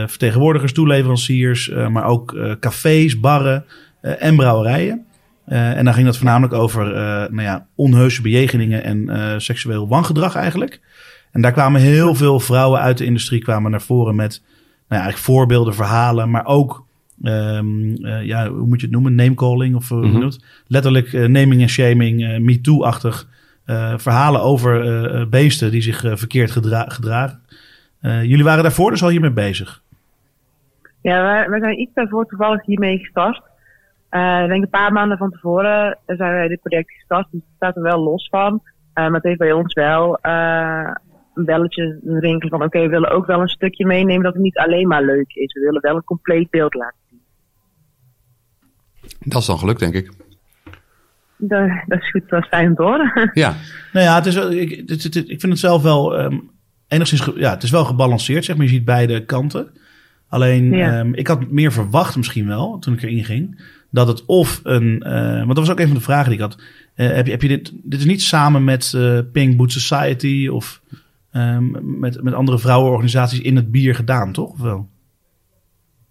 [0.06, 3.64] vertegenwoordigers, toeleveranciers, maar ook cafés, barren
[4.00, 5.04] en brouwerijen.
[5.46, 6.84] en dan ging dat voornamelijk over
[7.30, 10.80] nou ja, onheuse bejegeningen en seksueel wangedrag eigenlijk.
[11.34, 14.42] En daar kwamen heel veel vrouwen uit de industrie kwamen naar voren met
[14.88, 16.86] nou ja, voorbeelden, verhalen, maar ook,
[17.22, 19.14] um, uh, ja, hoe moet je het noemen?
[19.14, 20.30] Namecalling of mm -hmm.
[20.66, 23.32] letterlijk uh, naming en shaming, uh, MeToo-achtig
[23.96, 27.40] verhalen over beesten die zich verkeerd gedra gedragen.
[28.00, 29.82] jullie waren daarvoor dus al hiermee bezig?
[31.02, 33.36] Ja, wij, wij zijn iets daarvoor toevallig hiermee gestart.
[34.42, 37.76] ik denk een paar maanden van tevoren zijn wij dit project gestart, dus het staat
[37.76, 38.62] er wel los van.
[38.94, 40.18] maar het heeft bij ons wel
[41.34, 44.58] een belletje rinkelen van oké, we willen ook wel een stukje meenemen dat het niet
[44.58, 45.52] alleen maar leuk is.
[45.52, 47.20] We willen wel een compleet beeld laten zien.
[49.18, 50.12] Dat is dan gelukt, denk ik.
[51.36, 53.30] Dat, dat is goed, dat is fijn om te horen.
[53.32, 53.54] Ja.
[53.92, 56.50] nou ja, het is, ik, het, het, ik vind het zelf wel um,
[56.88, 58.66] enigszins, ja, het is wel gebalanceerd, zeg maar.
[58.66, 59.70] Je ziet beide kanten.
[60.28, 60.98] Alleen, ja.
[60.98, 65.04] um, ik had meer verwacht misschien wel, toen ik erin ging, dat het of een,
[65.06, 66.58] uh, want dat was ook een van de vragen die ik had.
[66.96, 70.48] Uh, heb, je, heb je dit, dit is niet samen met uh, Pink Boot Society
[70.48, 70.80] of
[71.36, 74.50] um, met, met andere vrouwenorganisaties in het bier gedaan, toch?
[74.50, 74.88] Of wel?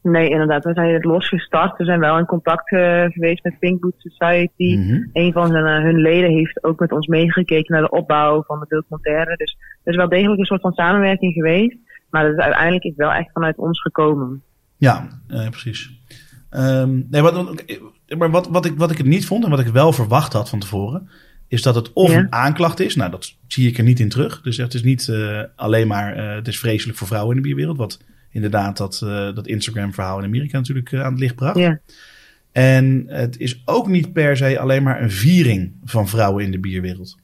[0.02, 0.64] Nee, inderdaad.
[0.64, 1.78] We zijn het losgestart.
[1.78, 4.76] We zijn wel in contact uh, geweest met Pink Boot Society.
[4.76, 5.10] Mm -hmm.
[5.14, 8.60] Een van hun, uh, hun, leden heeft ook met ons meegekeken naar de opbouw van
[8.60, 9.36] de documentaire.
[9.36, 11.78] Dus er is wel degelijk een soort van samenwerking geweest.
[12.10, 14.44] Maar het is uiteindelijk is wel echt vanuit ons gekomen.
[14.78, 15.92] Ja, uh, precies.
[16.52, 17.66] Um, nee, wat,
[18.18, 20.50] maar wat, wat, ik, wat ik het niet vond en wat ik wel verwacht had
[20.50, 21.10] van tevoren,
[21.54, 22.18] is dat het of ja.
[22.18, 22.96] een aanklacht is.
[22.96, 24.42] Nou, dat zie ik er niet in terug.
[24.42, 27.48] Dus het is niet uh, alleen maar, uh, het is vreselijk voor vrouwen in de
[27.48, 27.78] bierwereld.
[27.78, 31.58] Wat inderdaad dat, uh, dat Instagram-verhaal in Amerika natuurlijk aan het licht bracht.
[31.58, 31.80] Ja.
[32.52, 36.60] En het is ook niet per se alleen maar een viering van vrouwen in de
[36.60, 37.18] bierwereld.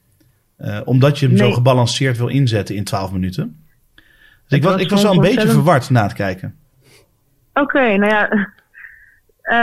[0.84, 1.48] omdat je hem nee.
[1.48, 3.64] zo gebalanceerd wil inzetten in 12 minuten.
[4.48, 6.54] Dus ik was, was, ik was wel een beetje verward na het kijken.
[7.52, 8.28] Oké, okay, nou ja,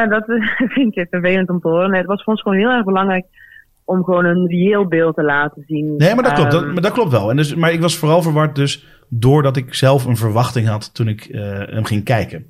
[0.16, 0.24] dat
[0.74, 1.90] vind ik vervelend om te horen.
[1.90, 3.26] Nee, het was voor ons gewoon heel erg belangrijk
[3.88, 5.96] om gewoon een reëel beeld te laten zien.
[5.98, 7.30] Nee, maar dat klopt, dat, maar dat klopt wel.
[7.30, 11.08] En dus, maar ik was vooral verward dus doordat ik zelf een verwachting had toen
[11.08, 12.46] ik uh, hem ging kijken.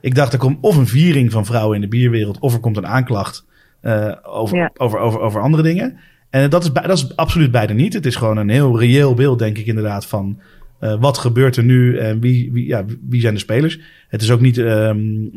[0.00, 2.76] Ik dacht, er komt of een viering van vrouwen in de bierwereld, of er komt
[2.76, 3.46] een aanklacht
[3.82, 4.70] uh, over, ja.
[4.76, 5.98] over, over, over andere dingen.
[6.30, 7.92] En dat is, dat is absoluut beide niet.
[7.92, 10.40] Het is gewoon een heel reëel beeld, denk ik inderdaad, van
[10.80, 13.80] uh, wat gebeurt er nu en wie, wie, ja, wie zijn de spelers.
[14.08, 15.30] Het is ook niet, um,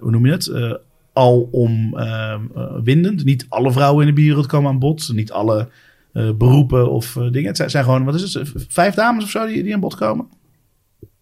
[0.00, 0.80] hoe noem je het,
[1.14, 2.34] al om uh,
[2.82, 3.24] windend.
[3.24, 5.10] Niet alle vrouwen in de bierwereld komen aan bod.
[5.14, 5.68] Niet alle
[6.12, 7.48] uh, beroepen of uh, dingen.
[7.48, 10.26] Het zijn gewoon, wat is het, vijf dames of zo die, die aan bod komen?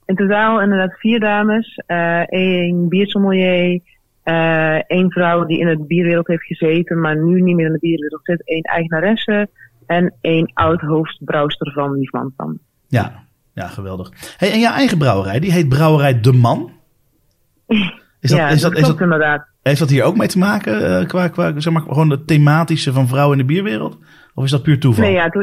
[0.07, 1.83] In totaal inderdaad vier dames.
[2.26, 3.81] één biersommelier.
[4.87, 8.24] één vrouw die in de bierwereld heeft gezeten, maar nu niet meer in de bierwereld
[8.24, 8.48] zit.
[8.48, 9.48] één eigenaresse.
[9.87, 12.59] En één oud hoofdbrouwster van Liefman van.
[12.88, 13.24] Ja,
[13.55, 14.11] ja, geweldig.
[14.37, 16.70] Hey, en je eigen brouwerij, die heet Brouwerij De Man.
[18.20, 19.52] Is dat, ja, is dat, dat is dat, inderdaad.
[19.62, 22.92] Heeft dat hier ook mee te maken, uh, qua, qua zeg maar, gewoon het thematische
[22.92, 23.98] van vrouwen in de bierwereld?
[24.35, 25.05] Of is dat puur toeval?
[25.05, 25.42] Nee, ja, to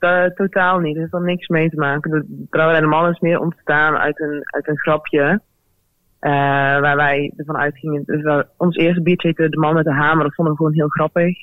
[0.00, 0.94] uh, totaal niet.
[0.94, 2.10] Er heeft er niks mee te maken.
[2.10, 5.40] De Brouwerij de Man is meer ontstaan uit een, uit een grapje.
[6.20, 6.30] Uh,
[6.80, 8.02] waar wij ervan uitgingen.
[8.04, 10.24] Dus ons eerste biertje heette De Man met de Hamer.
[10.24, 11.36] Dat vonden we gewoon heel grappig.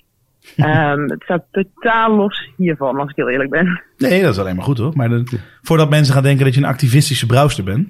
[0.57, 3.81] um, het staat totaal los hiervan, als ik heel eerlijk ben.
[3.97, 4.91] Nee, dat is alleen maar goed hoor.
[4.95, 7.87] Maar de, voordat mensen gaan denken dat je een activistische brouwster bent.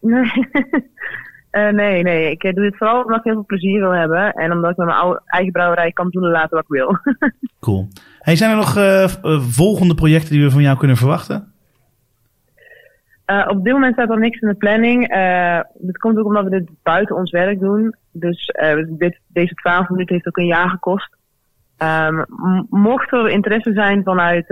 [0.00, 0.30] Nee.
[1.54, 2.30] Uh, nee, nee.
[2.30, 4.32] Ik doe dit vooral omdat ik heel veel plezier wil hebben.
[4.32, 6.98] En omdat ik met mijn eigen brouwerij kan doen en laten wat ik wil.
[7.60, 7.88] cool.
[8.18, 11.52] Hey, zijn er nog uh, volgende projecten die we van jou kunnen verwachten?
[13.26, 15.08] Uh, op dit moment staat er niks in de planning.
[15.74, 17.94] dat komt ook omdat we dit buiten ons werk doen.
[18.12, 18.54] Dus
[18.88, 21.16] dit, deze 12 minuten heeft ook een jaar gekost.
[21.78, 22.24] Um,
[22.68, 24.46] mocht er interesse zijn vanuit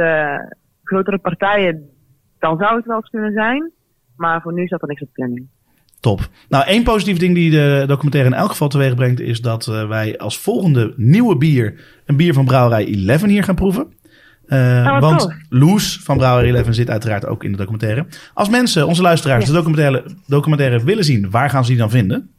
[0.82, 1.90] grotere partijen,
[2.38, 3.70] dan zou het wel eens kunnen zijn.
[4.16, 5.48] Maar voor nu staat er niks op de planning.
[6.02, 6.28] Top.
[6.48, 9.88] Nou, één positief ding die de documentaire in elk geval teweeg brengt, is dat uh,
[9.88, 13.92] wij als volgende nieuwe bier een bier van Brouwerij 11 hier gaan proeven.
[14.46, 15.34] Uh, oh, want tof.
[15.48, 18.06] Loes van Brouwerij 11 zit uiteraard ook in de documentaire.
[18.34, 19.50] Als mensen, onze luisteraars, ja.
[19.50, 22.30] de documentaire, documentaire willen zien, waar gaan ze die dan vinden?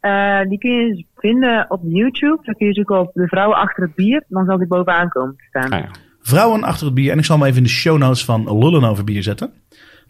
[0.00, 2.38] Uh, die kun je vinden op YouTube.
[2.42, 4.24] Dan kun je zoeken op de vrouwen achter het bier.
[4.28, 5.70] Dan zal die bovenaan komen te staan.
[5.70, 5.90] Ah, ja.
[6.20, 7.12] Vrouwen achter het bier.
[7.12, 9.52] En ik zal hem even in de show notes van Lullen over bier zetten.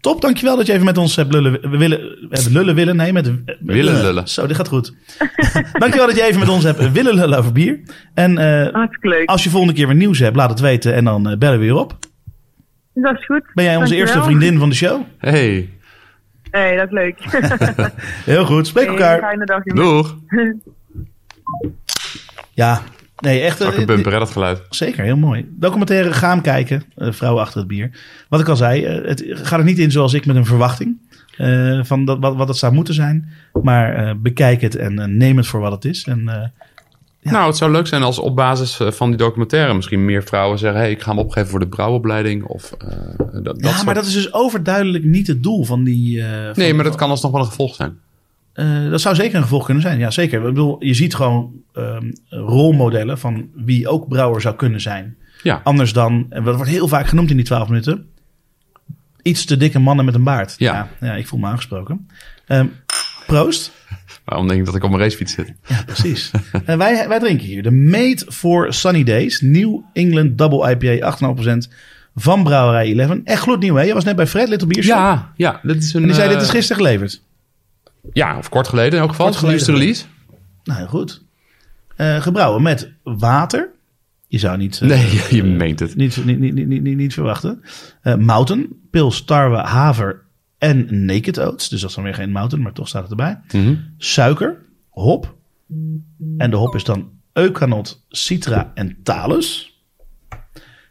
[0.05, 1.99] Top, dankjewel dat je even met ons hebt lullen we willen.
[2.29, 2.95] Hebben lullen willen?
[2.95, 4.27] Nee, met Willen lullen.
[4.27, 4.93] Zo, dit gaat goed.
[5.79, 7.79] dankjewel dat je even met ons hebt willen lullen over bier.
[8.13, 11.37] En eh, als je volgende keer weer nieuws hebt, laat het weten en dan eh,
[11.37, 11.97] bellen we weer op.
[12.93, 13.43] Dat is goed.
[13.53, 14.15] Ben jij onze Dankjewel.
[14.15, 15.01] eerste vriendin van de show?
[15.17, 15.69] Hey,
[16.51, 17.17] hey, dat is leuk.
[18.25, 19.19] Heel goed, spreek Hey, elkaar.
[19.19, 19.83] Fijne dag, jongen.
[19.83, 20.15] doeg.
[22.53, 22.81] Ja,
[23.19, 23.61] nee, echt.
[23.61, 24.61] eh, Ook een bumper, hè, dat geluid.
[24.69, 25.45] Zeker, heel mooi.
[25.59, 27.89] Documentaire Gaan kijken, eh, Vrouwen achter het bier.
[28.29, 30.97] Wat ik al zei, eh, het gaat er niet in zoals ik met een verwachting
[31.37, 33.29] eh, van dat, wat, wat het zou moeten zijn.
[33.63, 36.03] Maar eh, bekijk het en eh, neem het voor wat het is.
[36.03, 36.47] En eh,
[37.19, 37.31] Ja.
[37.31, 40.57] Nou, het zou leuk zijn als op basis eh, van die documentaire misschien meer vrouwen
[40.59, 42.43] zeggen: hey, ik ga me opgeven voor de brouwopleiding.
[42.43, 42.87] Of, eh,
[43.33, 46.21] dat, dat ja, soort- maar dat is dus overduidelijk niet het doel van die.
[46.21, 47.97] eh, van- Nee, maar dat kan alsnog wel een gevolg zijn.
[48.55, 49.99] Eh, dat zou zeker een gevolg kunnen zijn.
[49.99, 50.37] Ja, zeker.
[50.37, 55.17] Ik bedoel, je ziet gewoon ehm, rolmodellen van wie ook brouwer zou kunnen zijn.
[55.43, 55.61] Ja.
[55.63, 58.05] Anders dan, en dat wordt heel vaak genoemd in die 12 minuten,
[59.21, 60.55] iets te dikke mannen met een baard.
[60.57, 60.89] Ja.
[60.99, 62.07] ja, ik voel me aangesproken.
[62.45, 62.65] Ehm,
[63.27, 63.71] proost.
[64.25, 65.53] Waarom denk ik dat ik op mijn racefiets zit?
[65.67, 66.31] Ja, precies.
[66.65, 71.57] en wij, wij drinken hier de Made for Sunny Days New England Double IPA 8,5%
[72.15, 73.17] van Brouwerij 11.
[73.23, 73.83] Echt gloednieuw, hè?
[73.83, 74.95] Je was net bij Fred Little Beer Shop.
[74.95, 75.59] Ja, ja.
[75.63, 77.21] Dit is een, En die zei, eh, dit is gisteren geleverd.
[78.13, 79.25] Ja, of kort geleden in elk geval.
[79.25, 80.05] Kort de release.
[80.63, 81.23] Nou, heel goed.
[81.95, 83.69] Eh, gebrouwen met water.
[84.27, 84.81] Je zou niet...
[84.81, 85.95] eh, Nee, je meent het.
[85.95, 87.61] Niet, niet, niet, niet, niet, niet verwachten.
[88.01, 90.23] Eh mouten, pils, tarwe, haver
[90.57, 91.69] en naked oats.
[91.69, 93.39] Dus dat is dan weer geen mouten, maar toch staat het erbij.
[93.51, 93.75] Mhm.
[93.97, 95.35] Suiker, hop.
[96.37, 99.79] En de hop is dan eukanot, citra en talus.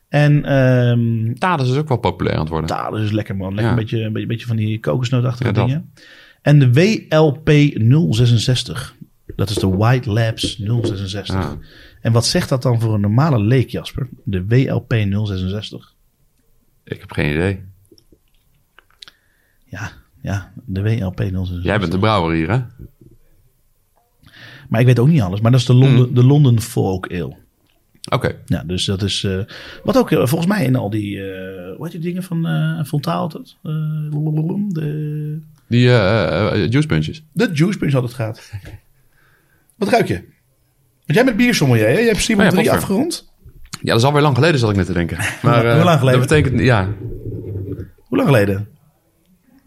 [0.09, 2.69] En ehm Tadens is ook wel populair aan het worden.
[2.69, 3.55] talus is lekker man.
[3.55, 3.71] Lekker Ja.
[3.71, 5.81] een, beetje, een beetje, beetje van die kokosnootachtige Ja, dat.
[6.45, 7.51] En de WLP
[8.11, 8.95] 066.
[9.37, 11.35] Dat is de White Labs 066.
[11.35, 11.53] Ah.
[12.01, 14.09] En wat zegt dat dan voor een normale leek, Jasper?
[14.25, 15.95] De WLP 066.
[16.85, 17.61] Ik heb geen idee.
[19.65, 21.63] Ja, ja, de WLP 066.
[21.63, 22.61] Jij bent de brouwer hier, hè?
[24.69, 25.41] Maar ik weet ook niet alles.
[25.41, 27.37] Maar dat is de Londen, de London Folk Ale.
[28.11, 28.37] Oké.
[28.47, 29.25] Ja, dus dat is...
[29.25, 29.41] eh,
[29.85, 31.19] wat ook eh, volgens mij in al die...
[31.21, 33.31] hoe heet die dingen van eh Fontaal?
[33.63, 33.73] Eh,
[34.69, 37.25] de, Die eh eh, juice punches.
[37.33, 38.51] de Juice Punch altijd gaat.
[39.77, 40.15] Wat ruik je?
[40.15, 41.99] Want jij bent biersommelier, hè?
[41.99, 42.83] Je hebt Simon Oh ja, 3 poffer.
[42.83, 43.33] afgerond.
[43.71, 45.17] Ja, dat is alweer lang geleden, zat ik net te denken.
[45.43, 46.21] Maar, eh, Hoe lang geleden?
[46.21, 46.89] Dat betekent, ja,
[47.97, 48.69] Hoe lang geleden?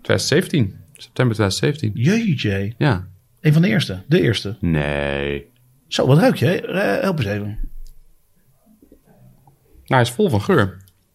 [0.01, 0.75] 2017.
[0.93, 1.91] September 2017.
[1.93, 2.73] Jeetje.
[2.77, 3.07] Ja.
[3.41, 4.03] Een van de eerste.
[4.07, 4.57] De eerste.
[4.60, 5.45] Nee.
[5.88, 6.62] Zo, wat ruik je?
[6.62, 7.45] Eh, help eens even.
[7.47, 7.62] Nou,
[9.86, 10.65] hij is vol van geur.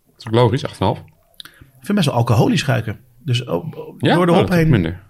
[0.07, 0.71] Dat is ook logisch, 8,5.
[1.81, 2.99] Ik vind best wel alcoholisch ruiken.
[3.25, 4.69] Dus oh, oh, Ja, door de Oh, hop heen.
[4.69, 5.03] minder.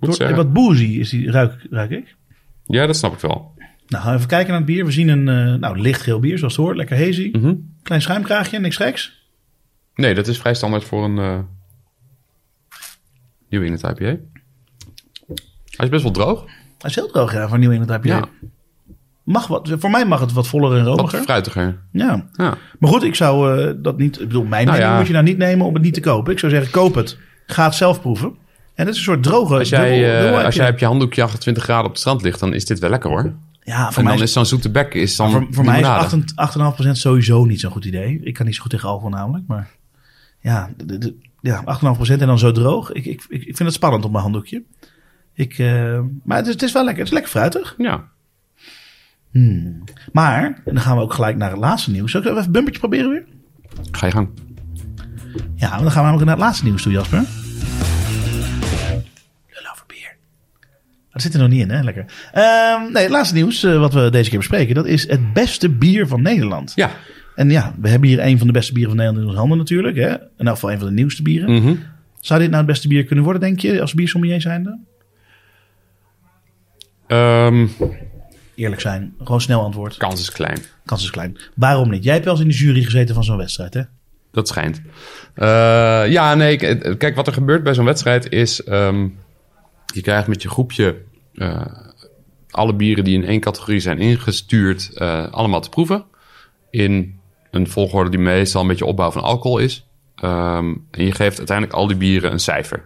[0.00, 2.16] Door, wat boozy is die, ruik, ruik ik.
[2.66, 3.52] Ja, dat snap ik wel.
[3.86, 4.84] Nou, even kijken naar het bier.
[4.84, 6.76] We zien een eh, nou, lichtgeel bier, zoals het hoort.
[6.76, 7.28] Lekker hazy.
[7.32, 7.54] Mhm.
[7.82, 9.28] Klein schuimkraagje, niks geks.
[9.94, 11.38] Nee, dat is vrij standaard voor een eh
[13.48, 14.04] New England IPA.
[15.76, 16.44] Hij is best wel droog.
[16.78, 18.16] Hij is heel droog, ja, voor Nieuw England IPA.
[18.16, 18.28] Ja,
[19.24, 21.22] Mag wat, voor mij mag het wat voller en wat romiger.
[21.22, 21.78] fruitiger.
[21.92, 22.24] Ja.
[22.32, 22.54] Ja.
[22.78, 24.20] Maar goed, ik zou eh, dat niet...
[24.20, 24.98] Ik bedoel, mijn Nou mening ja.
[24.98, 26.32] moet je nou niet nemen om het niet te kopen.
[26.32, 27.18] Ik zou zeggen, koop het.
[27.46, 28.28] Ga het zelf proeven.
[28.74, 29.58] En het is een soort droge...
[29.58, 32.40] Als jij, dubbel- eh, als jij op je handdoekje 28 graden op het strand ligt,
[32.40, 33.32] dan is dit wel lekker hoor.
[33.62, 35.86] Ja, voor En mij dan is zo'n zoete bek is dan Voor, voor mij is
[36.86, 38.20] 8,5% sowieso niet zo'n goed idee.
[38.22, 39.70] Ik kan niet zo goed tegen alcohol namelijk, maar
[40.40, 41.64] ja, de, de- ja
[41.98, 42.92] 8,5% en dan zo droog.
[42.92, 44.62] Ik, ik, ik vind het spannend op mijn handdoekje.
[45.34, 47.02] Ik, eh, maar het is, het is wel lekker.
[47.04, 47.74] Het is lekker fruitig.
[47.78, 48.04] Ja.
[49.34, 49.84] Hmm.
[50.12, 52.10] Maar, en dan gaan we ook gelijk naar het laatste nieuws.
[52.10, 53.24] Zal ik even een bumpertje proberen weer?
[53.90, 54.28] Ga je gang.
[55.54, 57.18] Ja, dan gaan we namelijk naar het laatste nieuws toe, Jasper.
[59.48, 60.16] Lul over bier.
[61.12, 61.82] Dat zit er nog niet in, hè?
[61.82, 62.04] Lekker.
[62.32, 65.70] Ehm, nee, het laatste nieuws eh, wat we deze keer bespreken, dat is het beste
[65.70, 66.72] bier van Nederland.
[66.74, 66.90] Ja.
[67.34, 69.58] En ja, we hebben hier een van de beste bieren van Nederland in onze handen
[69.58, 69.96] natuurlijk.
[69.96, 70.10] Hè?
[70.10, 71.52] In elk geval een van de nieuwste bieren.
[71.52, 71.74] Mhm.
[72.20, 74.78] Zou dit nou het beste bier kunnen worden, denk je, als biersommelier zijnde?
[77.06, 77.66] Ehm,
[78.54, 79.96] Eerlijk zijn, gewoon snel antwoord.
[79.96, 80.58] kans is klein.
[80.84, 81.36] Kans is klein.
[81.54, 82.04] Waarom niet?
[82.04, 83.82] Jij hebt wel eens in de jury gezeten van zo'n wedstrijd, hè?
[84.32, 84.80] Dat schijnt.
[85.34, 85.46] Eh,
[86.08, 86.56] ja, nee.
[86.56, 88.62] k- Kijk, wat er gebeurt bij zo'n wedstrijd is...
[88.64, 89.08] ehm,
[89.94, 90.96] je krijgt met je groepje
[91.34, 91.62] eh,
[92.50, 94.90] alle bieren die in één categorie zijn ingestuurd...
[94.94, 96.04] eh, allemaal te proeven.
[96.70, 97.18] In
[97.50, 99.86] een volgorde die meestal een beetje opbouw van alcohol is.
[100.16, 102.82] Ehm, en je geeft uiteindelijk al die bieren een cijfer.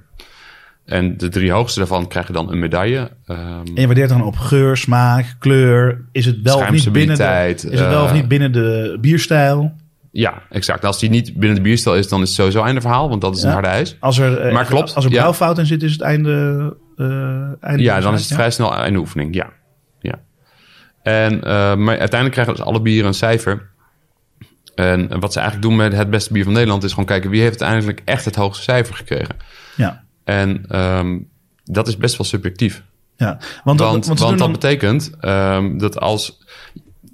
[0.89, 3.11] En de drie hoogste daarvan krijgen dan een medaille.
[3.27, 3.41] Ehm,
[3.75, 6.05] En je waardeert dan op geur, smaak, kleur.
[6.13, 8.99] Is het wel of niet binnen de, is het wel of eh, niet binnen de
[9.01, 9.73] bierstijl?
[10.13, 10.85] ja, exact.
[10.85, 13.09] Als die niet binnen de bierstijl is, dan is het sowieso einde verhaal.
[13.09, 13.97] Want dat is een harde ijs.
[14.01, 15.17] Als er, eh, Maar klopt, Als er ja.
[15.17, 16.77] brouwfout in zit, is het einde...
[16.97, 17.07] eh
[17.65, 18.37] einde Ja, dan is het ja?
[18.37, 19.35] vrij snel een oefening.
[19.35, 19.51] Ja.
[20.01, 20.15] ja.
[21.03, 21.39] En,
[21.83, 23.71] maar uiteindelijk krijgen dus alle bieren een cijfer.
[24.75, 27.41] En wat ze eigenlijk doen met het beste bier van Nederland is gewoon kijken wie
[27.41, 29.37] heeft uiteindelijk echt het hoogste cijfer gekregen.
[29.77, 30.07] Ja.
[30.29, 31.19] En ehm,
[31.65, 32.83] dat is best wel subjectief.
[33.17, 36.39] Ja, want, Want, dat dan- betekent ehm, dat als.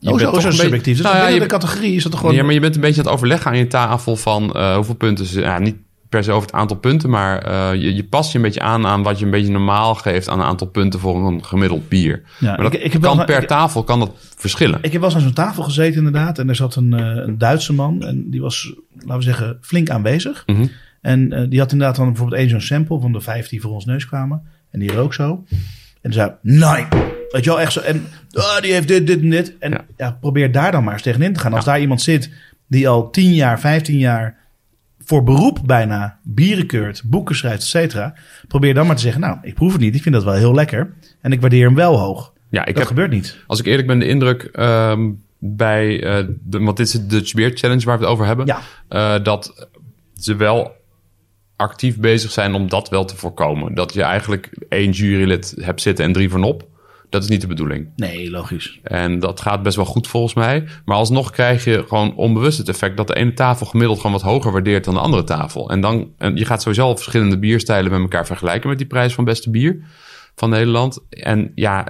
[0.01, 0.97] Je Oh, zo, toch zo een beetje- subjectief.
[0.97, 2.35] Dus Nou ja, binnen je- de categorie is dat gewoon...
[2.35, 4.95] Ja, maar je bent een beetje aan het overleggen aan je tafel van eh, hoeveel
[4.95, 5.41] punten ze.
[5.41, 5.77] Ja, niet
[6.09, 8.87] per se over het aantal punten, maar eh, je, je past je een beetje aan
[8.87, 12.23] aan wat je een beetje normaal geeft aan een aantal punten voor een gemiddeld bier.
[12.41, 14.79] Ja, maar dat ik- ik heb wel- kan per ik- tafel kan dat verschillen.
[14.83, 16.39] Ik heb wel eens aan zo'n tafel gezeten inderdaad.
[16.39, 18.03] En er zat een, eh, een Duitse man.
[18.03, 20.43] En die was, laten we zeggen, flink aanwezig.
[20.47, 20.67] Mhm.
[21.05, 23.71] En eh, die had inderdaad dan bijvoorbeeld één zo'n sample van de vijf die voor
[23.73, 24.43] ons neus kwamen.
[24.71, 25.45] En die rook zo.
[26.03, 26.85] En zei, nee.
[27.31, 27.81] Weet je wel, echt zo.
[27.81, 29.55] En ah, die heeft dit, dit en dit.
[29.59, 29.85] En ja.
[29.97, 30.17] Ja.
[30.21, 31.53] probeer daar dan maar eens tegenin te gaan.
[31.53, 32.31] Als daar iemand zit
[32.67, 34.37] die al 10 jaar, 15 jaar
[35.05, 38.15] voor beroep bijna bieren keurt, boeken schrijft, et cetera.
[38.49, 39.95] Probeer dan maar te zeggen, nou, ik proef het niet.
[39.95, 40.93] Ik vind dat wel heel lekker.
[41.21, 42.33] En ik waardeer hem wel hoog.
[42.51, 43.39] Ja, ik dat heb, gebeurt niet.
[43.47, 46.03] als ik eerlijk ben, de indruk ehm, bij.
[46.05, 48.47] eh, de, want dit is de Dutch Beer Challenge waar we het over hebben.
[48.47, 48.61] Ja.
[48.89, 49.69] eh, dat
[50.15, 50.73] ze wel
[51.57, 53.75] actief bezig zijn om dat wel te voorkomen.
[53.75, 56.73] Dat je eigenlijk één jurylid hebt zitten en drie vanop.
[57.09, 57.89] Dat is niet de bedoeling.
[57.97, 58.81] Nee, logisch.
[58.83, 60.65] En dat gaat best wel goed volgens mij.
[60.85, 64.23] Maar alsnog krijg je gewoon onbewust het effect dat de ene tafel gemiddeld gewoon wat
[64.23, 65.71] hoger waardeert dan de andere tafel.
[65.71, 69.15] En dan, en je gaat sowieso al verschillende bierstijlen met elkaar vergelijken met die prijs
[69.15, 69.85] van beste bier
[70.35, 70.99] van Nederland.
[71.11, 71.87] En ja,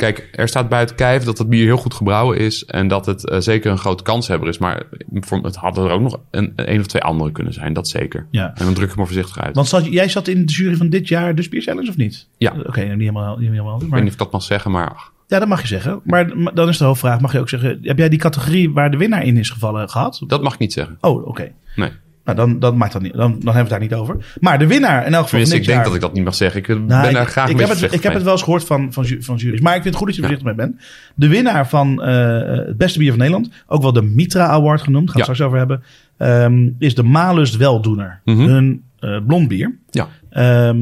[0.00, 3.28] kijk, er staat buiten kijf dat het bier heel goed gebrouwen is en dat het
[3.28, 4.58] eh, zeker een grote kanshebber is.
[4.58, 4.82] Maar
[5.14, 8.26] voor, het hadden er ook nog een, een of twee andere kunnen zijn, dat zeker.
[8.30, 8.52] Ja.
[8.54, 9.54] En dan druk ik maar voorzichtig uit.
[9.54, 12.28] Want zat, jij zat in de jury van dit jaar de Challenge of niet?
[12.38, 12.54] Ja.
[12.66, 13.36] Oké, nou, niet helemaal.
[13.36, 15.66] Niet helemaal ik weet niet of ik dat mag zeggen, maar ja, dat mag je
[15.66, 16.00] zeggen.
[16.04, 17.78] Maar, maar dan is de hoofdvraag, mag je ook zeggen...
[17.82, 20.22] Heb jij die categorie waar de winnaar in is gevallen gehad?
[20.26, 20.98] dat mag ik niet zeggen.
[21.00, 21.52] Oh, oké.
[21.76, 21.90] Nee.
[22.34, 24.16] Nou, dan, dan, maakt dat niet, dan, dan hebben we het daar niet over.
[24.40, 25.84] Maar de winnaar in elk geval dit ik denk jaar...
[25.84, 26.60] dat ik dat niet mag zeggen.
[26.60, 28.32] Ik eh, Nou, ben daar ik- graag ik een heb het, ik heb het wel
[28.32, 29.40] eens gehoord van, van, van.
[29.62, 30.76] Maar ik vind het goed dat je er voorzichtig mee bent.
[31.14, 35.10] De winnaar van eh, het beste bier van Nederland, ook wel de Mitra Award genoemd,
[35.10, 35.26] gaan we Ja.
[35.26, 35.82] het straks over hebben,
[36.16, 38.20] ehm, is de Malust Weldoener.
[38.24, 38.38] Mhm.
[38.40, 39.78] Hun eh, blond bier.
[39.90, 40.08] Ja.
[40.30, 40.76] Ehm,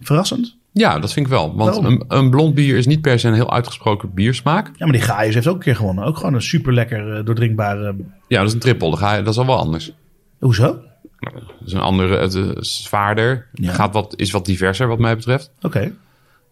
[0.00, 0.56] verrassend.
[0.72, 1.56] Ja, dat vind ik wel.
[1.56, 4.66] Want een, een blond bier is niet per se een heel uitgesproken biersmaak.
[4.66, 6.04] Ja, maar die Gaius heeft ook een keer gewonnen.
[6.04, 7.94] Ook gewoon een super lekker doordrinkbare...
[8.28, 8.98] Ja, dat is een trippel.
[8.98, 9.92] Je, dat is al wel anders.
[10.44, 10.78] Hoezo?
[11.18, 11.32] Dat
[11.66, 13.46] is een andere, het is zwaarder.
[13.52, 13.72] Ja.
[13.72, 15.50] Gaat wat, is wat diverser wat mij betreft.
[15.60, 15.92] Oké.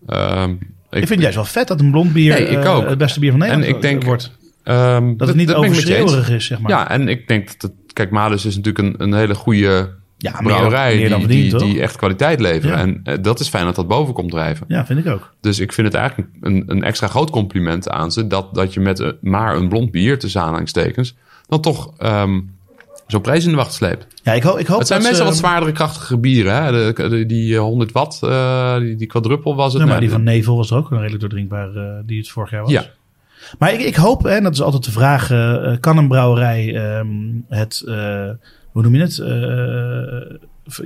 [0.06, 0.58] Ehm, Ik
[0.90, 2.88] vind het juist wel vet dat een blond bier Nee, ik eh, ook.
[2.88, 4.30] het beste bier van Nederland En ik denk- wordt.
[4.62, 6.70] ehm, Dat het niet ik overschreeuwerig is, zeg maar.
[6.70, 10.40] Ja, en ik denk dat het, kijk, Malus is natuurlijk een, een hele goede Ja,
[10.42, 12.76] brouwerij meer die, verdiend, die, echt kwaliteit leveren.
[12.76, 12.82] Ja.
[12.82, 14.64] En eh, dat is fijn dat dat boven komt drijven.
[14.68, 15.34] Ja, vind ik ook.
[15.40, 18.80] Dus ik vind het eigenlijk een, een extra groot compliment aan ze dat, dat je
[18.80, 21.16] met een- maar een blond bier, tussen aanhalingstekens,
[21.48, 22.40] dan toch ehm,
[23.10, 24.06] zo'n prijs in de wacht sleept.
[24.22, 26.62] Ja, ik, ho ik hoop Het zijn dat ze- wat zwaardere, krachtige bieren.
[26.64, 26.92] Hè?
[26.92, 29.82] De, de- die eh, 100 watt, eh, die, die quadruppel was het.
[29.82, 32.50] Ja, maar die van Nevel was er ook een redelijk doordrinkbaar, eh, die het vorig
[32.50, 32.70] jaar was.
[32.70, 32.84] Ja,
[33.58, 37.08] Maar ik, ik hoop, en dat is altijd de vraag, eh, kan een brouwerij ehm,
[37.48, 38.30] het, eh,
[38.72, 40.36] hoe noem je het, eh,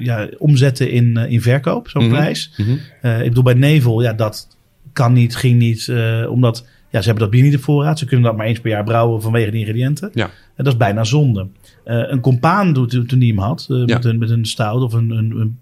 [0.05, 2.13] ja, omzetten in, eh, in verkoop, zo'n Mhm.
[2.15, 2.53] prijs.
[2.57, 2.71] Mhm.
[3.01, 4.49] Eh, ik bedoel, bij Nevel, ja, dat
[4.93, 7.99] kan niet, ging niet, eh, omdat ja, ze hebben dat bier niet op voorraad.
[7.99, 10.11] Ze kunnen dat maar eens per jaar brouwen vanwege de ingrediënten.
[10.13, 10.25] Ja.
[10.25, 11.47] En dat is bijna zonde.
[11.85, 13.95] Eh, een compaan doet toen die hem had, eh, Ja.
[13.95, 15.59] met, een, met een stout of een, een, een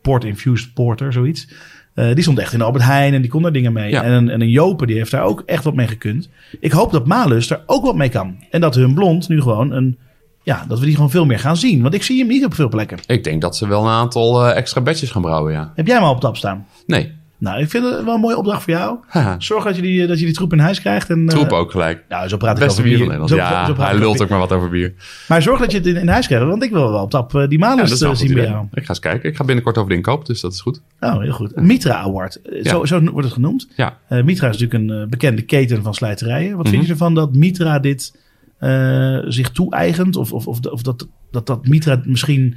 [0.00, 1.48] port-infused porter, zoiets.
[1.94, 3.90] Eh, die stond echt in de Albert Heijn en die kon daar dingen mee.
[3.90, 4.02] Ja.
[4.02, 6.28] En, een, en een Jopen, die heeft daar ook echt wat mee gekund.
[6.60, 8.36] Ik hoop dat Malus daar ook wat mee kan.
[8.50, 9.98] En dat hun blond nu gewoon een...
[10.42, 11.82] Ja, dat we die gewoon veel meer gaan zien.
[11.82, 12.98] Want ik zie hem niet op veel plekken.
[13.06, 15.72] ik denk dat ze wel een aantal extra batches gaan brouwen, ja.
[15.74, 16.66] Heb jij hem al op tap staan?
[16.86, 17.12] Nee,
[17.46, 18.98] Nou, ik vind het wel een mooie opdracht voor jou.
[19.06, 19.34] Haha.
[19.38, 21.10] Zorg dat je die, dat je die troep in huis krijgt.
[21.10, 22.04] En, eh, troep ook gelijk.
[22.08, 23.30] Nou, zo praat ik Beste over bier van Nederland.
[23.30, 24.94] Zo- Ja, zo praat hij ik lult over ook maar wat over bier.
[25.28, 26.46] Maar zorg dat je het in, in huis krijgt.
[26.46, 28.18] Want ik wil wel op tap eh, die Ja, malus dat is wel eh, een
[28.20, 28.56] goed zien bij idee.
[28.56, 28.66] jou.
[28.72, 29.28] Ik ga eens kijken.
[29.30, 30.80] Ik ga binnenkort over de inkoop, dus dat is goed.
[31.00, 31.56] Oh, heel goed.
[31.56, 32.42] Mitra Award.
[32.42, 32.70] Eh, Ja.
[32.70, 33.68] Zo, zo wordt het genoemd.
[33.76, 36.56] Ja, Eh, Mitra is natuurlijk een eh, bekende keten van slijterijen.
[36.56, 36.86] Wat vind Mhm.
[36.86, 38.24] je ervan dat Mitra dit
[38.58, 40.16] eh, zich toe-eigent?
[40.16, 42.56] Of, of, of, of dat, dat, dat Mitra misschien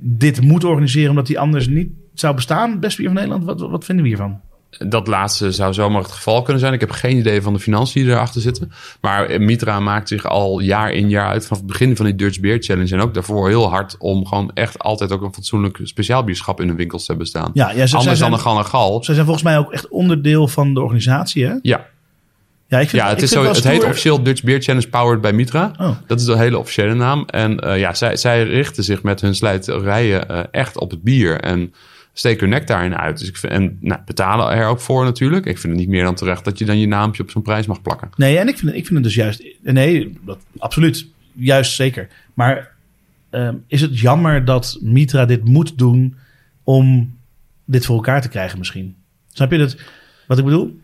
[0.00, 2.80] dit moet organiseren omdat die anders niet zou bestaan?
[2.80, 3.44] Best bier van Nederland.
[3.44, 4.40] Wat, wat vinden we hiervan?
[4.88, 6.72] dat laatste zou zomaar het geval kunnen zijn.
[6.72, 8.70] Ik heb geen idee van de financiën die erachter zitten.
[9.00, 12.40] Maar Mitra maakt zich al jaar in jaar uit vanaf het begin van die Dutch
[12.40, 12.94] Beer Challenge.
[12.94, 16.76] En ook daarvoor heel hard om gewoon echt altijd ook een fatsoenlijk speciaalbierschap in hun
[16.76, 17.50] winkels te hebben staan.
[17.54, 19.04] Ja, ja, ze- zij Anders zijn- dan een Gal en Gal.
[19.04, 21.54] Zij zijn volgens mij ook echt onderdeel van de organisatie, hè?
[21.62, 21.86] Ja,
[22.68, 24.88] Ja, ik vind, ja het, ik is vind zo, het heet officieel Dutch Beer Challenge
[24.88, 25.72] Powered by Mitra.
[25.78, 25.96] Oh.
[26.06, 27.24] Dat is de hele officiële naam.
[27.26, 31.40] En eh, ja, zij, zij richten zich met hun slijterijen eh, echt op het bier.
[31.40, 31.74] En
[32.12, 33.18] steken hun nek daarin uit.
[33.18, 35.46] Dus ik vind, en nou, betalen er ook voor natuurlijk.
[35.46, 37.66] Ik vind het niet meer dan terecht dat je dan je naampje op zo'n prijs
[37.66, 38.10] mag plakken.
[38.16, 39.44] Nee, en ik vind, ik vind het dus juist...
[39.62, 41.06] Nee, dat, absoluut.
[41.32, 42.08] Juist zeker.
[42.34, 42.70] Maar
[43.30, 46.16] ehm, is het jammer dat Mitra dit moet doen
[46.62, 47.16] om
[47.64, 48.96] dit voor elkaar te krijgen misschien?
[49.32, 49.76] Snap je dat?
[50.26, 50.80] Wat ik bedoel?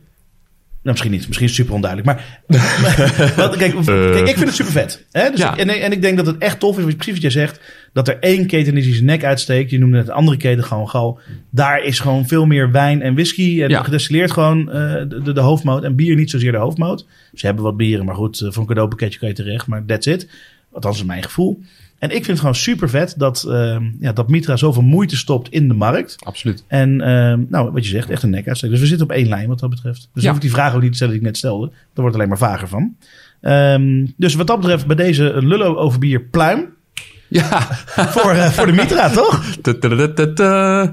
[0.85, 1.27] Nou, misschien niet.
[1.27, 2.11] Misschien is het super onduidelijk.
[2.17, 2.41] Maar,
[3.37, 5.05] maar kijk, kijk, ik vind het super vet.
[5.11, 5.31] Hè?
[5.31, 5.53] Dus Ja.
[5.53, 7.61] ik- en, en ik denk dat het echt tof is, precies wat jij zegt,
[7.93, 9.71] dat er één keten is die zijn nek uitsteekt.
[9.71, 11.19] Je noemde het andere keten gewoon gal.
[11.51, 13.83] Daar is gewoon veel meer wijn en whisky en Ja.
[13.83, 15.85] gedestilleerd gewoon eh, de, de, de hoofdmoot.
[15.85, 17.07] En bier niet zozeer de hoofdmoot.
[17.35, 19.67] Ze hebben wat bieren, maar goed, eh, voor een cadeaupakketje kan je terecht.
[19.67, 20.29] Maar that's it.
[20.73, 21.63] Althans, is mijn gevoel.
[21.99, 25.49] En ik vind het gewoon super vet dat, eh, ja, dat Mitra zoveel moeite stopt
[25.49, 26.17] in de markt.
[26.25, 26.65] Absoluut.
[26.67, 28.71] En ehm, nou, wat je zegt, echt een nek uitsteek.
[28.71, 30.09] Dus we zitten op één lijn wat dat betreft.
[30.15, 30.29] Dus Ja.
[30.29, 31.67] hoef ik die vraag ook niet te stellen die ik net stelde.
[31.69, 32.97] Daar wordt alleen maar vager van.
[33.41, 36.67] Ehm, dus wat dat betreft bij deze lullo over bier pluim.
[37.29, 37.61] Ja.
[37.87, 39.43] Voor, eh, voor de Mitra, toch?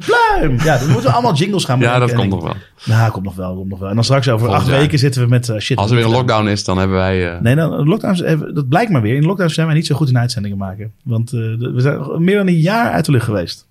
[0.05, 0.57] Pluim!
[0.63, 2.07] Ja, dan moeten we allemaal jingles gaan Ja, bedenken.
[2.07, 2.61] dat komt nog wel.
[2.97, 3.89] Nou, komt nog wel, komt nog wel.
[3.89, 4.79] En dan straks over Volgend acht jaar.
[4.81, 5.77] weken zitten we met eh, shit.
[5.77, 7.33] Als er weer een lockdown is, dan hebben wij...
[7.33, 9.15] eh, Nee, dan, lockdowns, eh, dat blijkt maar weer.
[9.15, 10.91] In lockdowns zijn wij niet zo goed in uitzendingen maken.
[11.03, 13.67] Want we zijn meer dan een jaar uit de lucht geweest.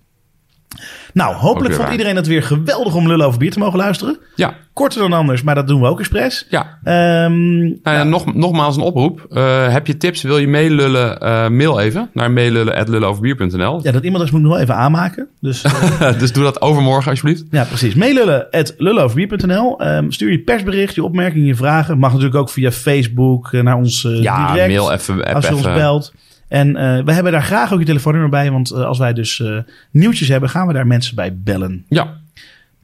[1.13, 1.91] Nou, hopelijk vond waar.
[1.91, 4.17] iedereen het weer geweldig om lullen over bier te mogen luisteren.
[4.35, 6.47] Ja, Korter dan anders, maar dat doen we ook expres.
[6.49, 6.77] ja.
[6.83, 9.25] Ehm, Nou ja, nog, nogmaals een oproep.
[9.29, 13.79] Eh, heb je tips, wil je meelullen, eh, mail even naar meelullen.lullenoverbier.nl.
[13.83, 15.27] ja, dat e-mailadres moet ik nog even aanmaken.
[15.39, 15.61] Dus
[15.99, 17.43] eh, dus doe dat overmorgen alsjeblieft.
[17.51, 17.93] ja, precies.
[17.93, 19.79] Meelullen at lulloverbier.nl.
[19.79, 21.97] Ehm, stuur je persbericht, je opmerkingen, je vragen.
[21.97, 24.67] Mag natuurlijk ook via Facebook naar ons Ja, direct.
[24.67, 26.13] mail even, als je ons belt.
[26.51, 28.51] En eh, we hebben daar graag ook je telefoonnummer bij.
[28.51, 29.57] Want eh, als wij dus eh,
[29.91, 31.85] nieuwtjes hebben, gaan we daar mensen bij bellen.
[31.87, 32.19] Ja,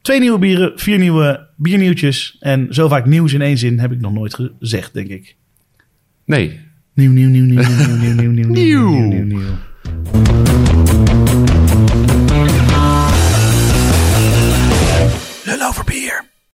[0.01, 2.37] Twee nieuwe bieren, vier nieuwe biernieuwtjes.
[2.39, 5.35] En zo vaak nieuws in één zin heb ik nog nooit gezegd, denk ik.
[6.25, 6.59] nee.
[6.93, 9.57] Nieuw, nieuw, nieuw, nieuw, nieuw, nieuw, nieuw, nieuw, nieuw, nieuw, nieuw, nieuw.